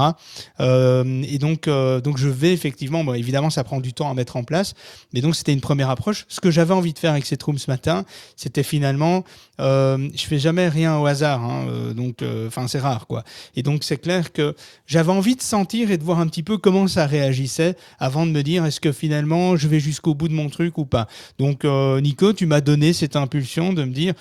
[0.60, 4.14] Euh, et donc, euh, donc, je vais effectivement, bon, évidemment, ça prend du temps à
[4.16, 4.74] mettre en place,
[5.14, 6.26] mais donc c'était une première approche.
[6.28, 8.04] Ce que j'avais envie de faire avec cette room ce matin,
[8.36, 9.24] c'était finalement,
[9.60, 13.24] je fais jamais rien au hasard, hein, donc, enfin, c'est rare, quoi.
[13.56, 16.58] Et donc, c'est clair que j'avais envie de sentir et de voir un petit peu
[16.58, 20.34] comment ça réagissait avant de me dire est-ce que finalement je vais jusqu'au bout de
[20.34, 21.08] mon truc ou pas.
[21.40, 24.14] Donc, Nico, tu m'as donné cette impulsion de me dire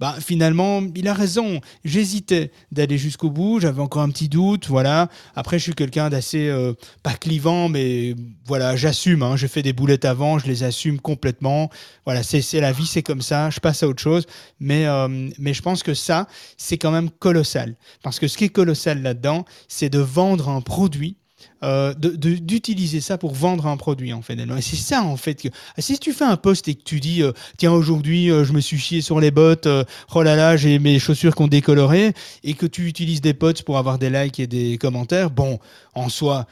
[0.00, 1.60] bah, finalement, il a raison.
[1.84, 3.58] J'hésitais d'aller jusqu'au bout.
[3.60, 4.68] J'avais encore un petit doute.
[4.68, 5.08] Voilà.
[5.34, 8.14] Après, je suis quelqu'un d'assez euh, pas clivant, mais
[8.46, 9.22] voilà, j'assume.
[9.22, 9.36] Hein.
[9.36, 11.70] J'ai fait des boulettes avant, je les assume complètement.
[12.04, 13.50] Voilà, c'est la vie, c'est comme ça.
[13.50, 14.26] Je passe à autre chose.
[14.60, 15.08] Mais, euh,
[15.38, 17.76] mais je pense que ça, c'est quand même colossal.
[18.02, 18.67] Parce que ce qui est colossal
[19.02, 21.16] là-dedans, c'est de vendre un produit
[21.62, 24.36] euh, d'utiliser ça pour vendre un produit en fait.
[24.60, 25.48] C'est ça en fait que
[25.78, 28.60] si tu fais un post et que tu dis euh, tiens aujourd'hui euh, je me
[28.60, 29.68] suis chié sur les bottes,
[30.14, 32.12] oh là là j'ai mes chaussures qu'on décoloré
[32.44, 35.58] et que tu utilises des posts pour avoir des likes et des commentaires, bon
[35.94, 36.46] en soi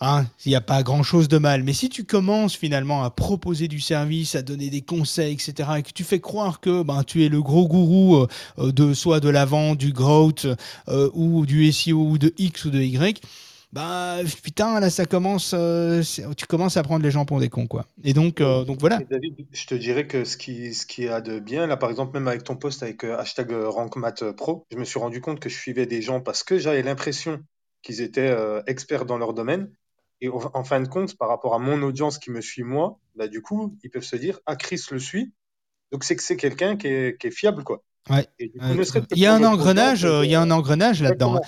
[0.00, 1.64] Hein, il n'y a pas grand-chose de mal.
[1.64, 5.82] Mais si tu commences finalement à proposer du service, à donner des conseils, etc., et
[5.82, 8.26] que tu fais croire que ben, tu es le gros gourou
[8.58, 10.46] de soit de la vente, du growth,
[10.86, 13.20] ou du SEO, ou de X ou de Y,
[13.72, 16.02] bah putain là ça commence euh,
[16.36, 18.98] tu commences à prendre les gens pour des cons quoi et donc euh, donc voilà
[19.10, 22.14] David je te dirais que ce qui ce qui a de bien là par exemple
[22.14, 25.56] même avec ton post avec euh, hashtag RankMathPro je me suis rendu compte que je
[25.56, 27.40] suivais des gens parce que j'avais l'impression
[27.82, 28.34] qu'ils étaient
[28.66, 29.70] experts dans leur domaine
[30.20, 33.28] et en fin de compte par rapport à mon audience qui me suit moi bah
[33.28, 35.32] du coup ils peuvent se dire ah Chris le suit
[35.92, 38.26] donc c'est que c'est quelqu'un qui est, qui est, fiable quoi ouais.
[38.38, 41.40] il y a un engrenage il y a un engrenage là-dedans hein.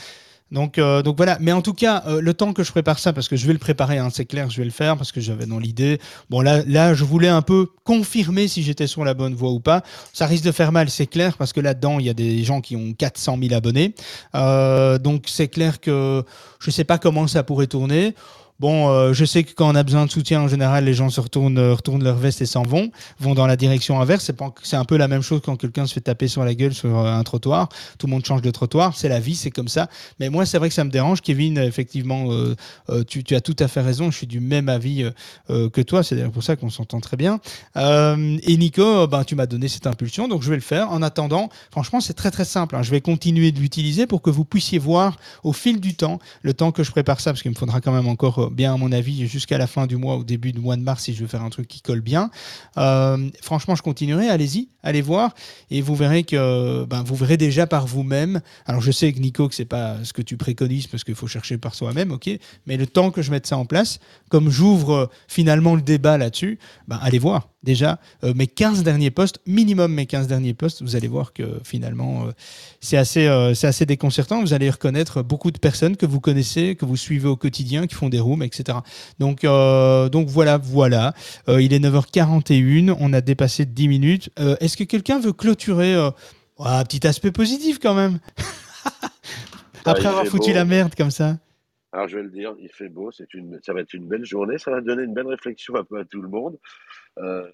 [0.50, 1.38] Donc, euh, donc voilà.
[1.40, 3.52] Mais en tout cas, euh, le temps que je prépare ça, parce que je vais
[3.52, 5.98] le préparer, hein, c'est clair, je vais le faire parce que j'avais dans l'idée.
[6.28, 9.60] Bon là, là, je voulais un peu confirmer si j'étais sur la bonne voie ou
[9.60, 9.82] pas.
[10.12, 12.60] Ça risque de faire mal, c'est clair, parce que là-dedans, il y a des gens
[12.60, 13.94] qui ont 400 000 abonnés.
[14.34, 16.24] Euh, donc c'est clair que
[16.58, 18.14] je sais pas comment ça pourrait tourner.
[18.60, 21.08] Bon, euh, je sais que quand on a besoin de soutien, en général, les gens
[21.08, 24.30] se retournent, euh, retournent leur veste et s'en vont, vont dans la direction inverse.
[24.62, 26.98] C'est un peu la même chose quand quelqu'un se fait taper sur la gueule sur
[26.98, 27.70] euh, un trottoir.
[27.96, 28.94] Tout le monde change de trottoir.
[28.94, 29.88] C'est la vie, c'est comme ça.
[30.18, 31.22] Mais moi, c'est vrai que ça me dérange.
[31.22, 32.28] Kevin, effectivement,
[33.08, 34.10] tu, as tout à fait raison.
[34.10, 35.10] Je suis du même avis
[35.48, 36.02] que toi.
[36.02, 37.40] C'est d'ailleurs pour ça qu'on s'entend très bien.
[37.76, 40.90] et Nico, ben, tu m'as donné cette impulsion, donc je vais le faire.
[40.90, 42.76] En attendant, franchement, c'est très très simple.
[42.76, 42.82] Hein.
[42.82, 46.52] Je vais continuer de l'utiliser pour que vous puissiez voir au fil du temps, le
[46.52, 48.92] temps que je prépare ça, parce qu'il me faudra quand même encore bien, à mon
[48.92, 51.26] avis, jusqu'à la fin du mois, au début du mois de mars, si je veux
[51.26, 52.30] faire un truc qui colle bien.
[52.76, 54.28] Euh, franchement, je continuerai.
[54.28, 55.34] Allez-y, allez voir.
[55.70, 58.40] Et vous verrez que ben, vous verrez déjà par vous-même.
[58.66, 61.26] Alors, je sais que Nico, que c'est pas ce que tu préconises parce qu'il faut
[61.26, 62.30] chercher par soi-même, ok.
[62.66, 63.98] Mais le temps que je mette ça en place,
[64.28, 69.10] comme j'ouvre euh, finalement le débat là-dessus, ben, allez voir déjà euh, mes 15 derniers
[69.10, 72.30] postes, minimum mes 15 derniers postes, vous allez voir que finalement euh,
[72.80, 74.40] c'est assez, euh, c'est assez déconcertant.
[74.40, 77.94] Vous allez reconnaître beaucoup de personnes que vous connaissez, que vous suivez au quotidien, qui
[77.94, 78.78] font des rooms, etc.
[79.18, 81.14] Donc, donc voilà, voilà.
[81.48, 84.30] il est 9h41, on a dépassé 10 minutes.
[84.60, 85.94] Est-ce que quelqu'un veut clôturer
[86.58, 88.18] un petit aspect positif quand même
[89.84, 91.36] Après avoir foutu la merde comme ça
[91.92, 94.24] alors je vais le dire, il fait beau, c'est une, ça va être une belle
[94.24, 96.56] journée, ça va donner une belle réflexion un peu à tout le monde.
[97.18, 97.50] Euh,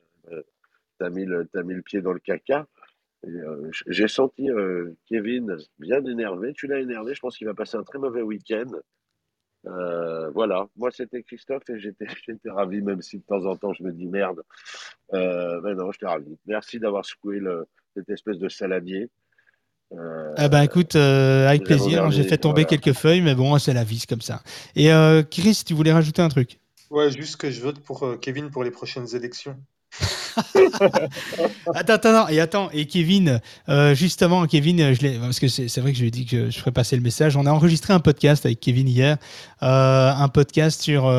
[0.99, 2.67] t'as mis, le, mis le pied dans le caca.
[3.27, 6.53] Euh, j'ai senti euh, Kevin bien énervé.
[6.55, 7.15] Tu l'as énervé.
[7.15, 8.71] Je pense qu'il va passer un très mauvais week-end.
[9.65, 10.67] voilà.
[10.77, 12.07] Moi, c'était Christophe et j'étais,
[12.47, 14.43] ravi, même si de temps en temps je me dis merde.
[15.13, 16.39] mais non, j'étais ravi.
[16.47, 19.09] Merci d'avoir secoué le, cette espèce de saladier.
[19.91, 22.11] ah bah écoute, avec plaisir.
[22.11, 24.43] J'ai fait tomber quelques feuilles, mais bon, c'est la vis comme ça.
[24.77, 24.91] Et
[25.31, 26.61] Chris, tu voulais rajouter un truc?
[26.91, 29.57] Ouais, juste que je vote pour euh, Kevin pour les prochaines élections.
[31.75, 35.97] attends, attends, et attends, et Kevin, euh, justement, Kevin, je parce que c'est vrai que
[35.97, 37.37] je lui ai dit que je ferais passer le message.
[37.37, 39.17] On a enregistré un podcast avec Kevin hier,
[39.63, 41.11] euh, un podcast sur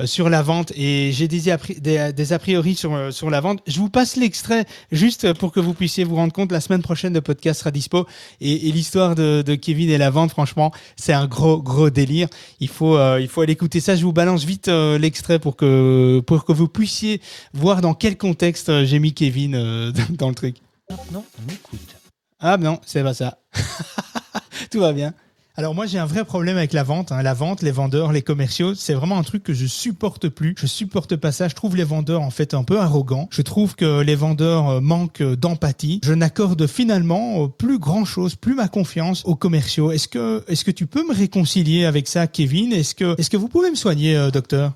[0.00, 3.60] euh, sur la vente et j'ai des, des, a priori sur, euh, sur la vente.
[3.66, 6.52] Je vous passe l'extrait juste pour que vous puissiez vous rendre compte.
[6.52, 8.06] La semaine prochaine, le podcast sera dispo
[8.40, 12.28] et, l'histoire de, Kevin et la vente, franchement, c'est un gros, gros délire.
[12.60, 13.96] Il faut, euh, il faut aller écouter ça.
[13.96, 17.20] Je vous balance vite l'extrait pour que, pour que vous puissiez
[17.52, 18.37] voir dans quel contexte
[18.84, 19.52] j'ai mis Kevin
[20.10, 20.56] dans le truc.
[20.90, 21.96] Maintenant, on écoute.
[22.40, 23.38] Ah non, c'est pas ça.
[24.70, 25.12] Tout va bien.
[25.58, 27.20] Alors moi j'ai un vrai problème avec la vente, hein.
[27.20, 30.54] la vente, les vendeurs, les commerciaux, c'est vraiment un truc que je supporte plus.
[30.56, 31.48] Je supporte pas ça.
[31.48, 33.28] Je trouve les vendeurs en fait un peu arrogants.
[33.32, 36.00] Je trouve que les vendeurs euh, manquent d'empathie.
[36.04, 39.90] Je n'accorde finalement euh, plus grand chose, plus ma confiance aux commerciaux.
[39.90, 42.72] Est-ce que est-ce que tu peux me réconcilier avec ça, Kevin?
[42.72, 44.74] Est-ce que est-ce que vous pouvez me soigner, euh, docteur?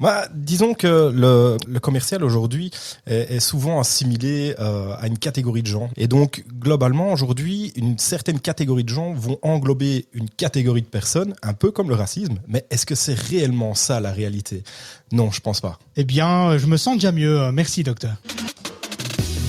[0.00, 2.70] Bah, disons que le, le commercial aujourd'hui
[3.06, 5.90] est, est, souvent assimilé euh, à une catégorie de gens.
[5.96, 11.34] Et donc, globalement, aujourd'hui, une certaine catégorie de gens vont englober une catégorie de personnes,
[11.42, 12.38] un peu comme le racisme.
[12.48, 14.62] Mais est-ce que c'est réellement ça la réalité?
[15.12, 15.78] Non, je pense pas.
[15.96, 17.52] Eh bien, je me sens déjà mieux.
[17.52, 18.16] Merci, docteur.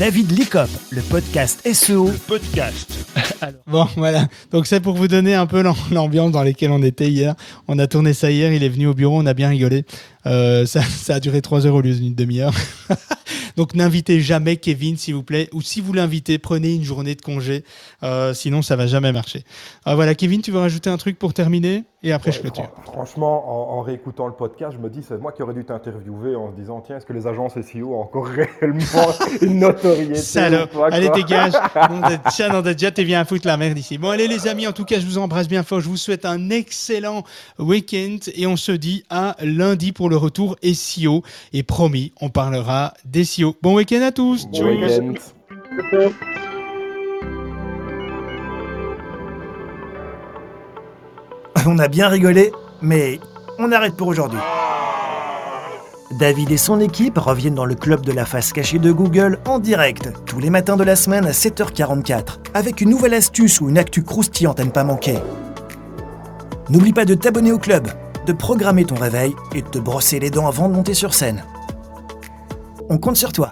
[0.02, 2.08] David Licop, le podcast SEO.
[2.08, 2.92] Le podcast.
[3.42, 3.62] Alors.
[3.68, 4.28] Bon, voilà.
[4.52, 7.36] Donc, c'est pour vous donner un peu l'ambiance dans laquelle on était hier.
[7.68, 9.86] On a tourné ça hier, il est venu au bureau, on a bien rigolé.
[10.26, 12.54] Euh, ça, ça, a duré trois heures au lieu d'une demi-heure.
[13.58, 15.50] Donc n'invitez jamais Kevin, s'il vous plaît.
[15.54, 17.64] Ou si vous l'invitez, prenez une journée de congé.
[18.04, 19.44] Euh, sinon, ça va jamais marcher.
[19.88, 21.84] Euh, voilà, Kevin, tu veux rajouter un truc pour terminer?
[22.04, 22.68] Et après, ouais, je clôture.
[22.84, 26.36] Franchement, en, en, réécoutant le podcast, je me dis, c'est moi qui aurais dû t'interviewer
[26.36, 28.26] en se disant, tiens, est-ce que les agences SEO ont encore
[28.62, 29.12] réellement
[29.42, 30.66] une notoriété Salaud.
[30.92, 31.54] Allez, dégage.
[32.32, 34.00] Tiens, non, déjà, t'es bien à foutre la merde ici.
[34.00, 35.80] Bon, allez, les amis, en tout cas, je vous embrasse bien fort.
[35.80, 37.24] Je vous souhaite un excellent
[37.60, 41.24] week-end et on se dit à lundi pour le retour SEO.
[41.54, 43.56] Et promis, on parlera des SEO.
[43.64, 44.46] Bon week-end à tous.
[44.48, 45.14] Bon week-end.
[51.66, 52.52] On a bien rigolé,
[52.82, 53.20] mais
[53.58, 54.40] on arrête pour aujourd'hui.
[56.20, 59.60] David et son équipe reviennent dans le club de la face cachée de Google en
[59.60, 63.78] direct, tous les matins de la semaine à 7h44, avec une nouvelle astuce ou une
[63.78, 65.20] actu croustillante à ne pas manquer.
[66.70, 67.88] N'oublie pas de t'abonner au club,
[68.26, 71.44] de programmer ton réveil et de te brosser les dents avant de monter sur scène.
[72.90, 73.50] On compte sur toi.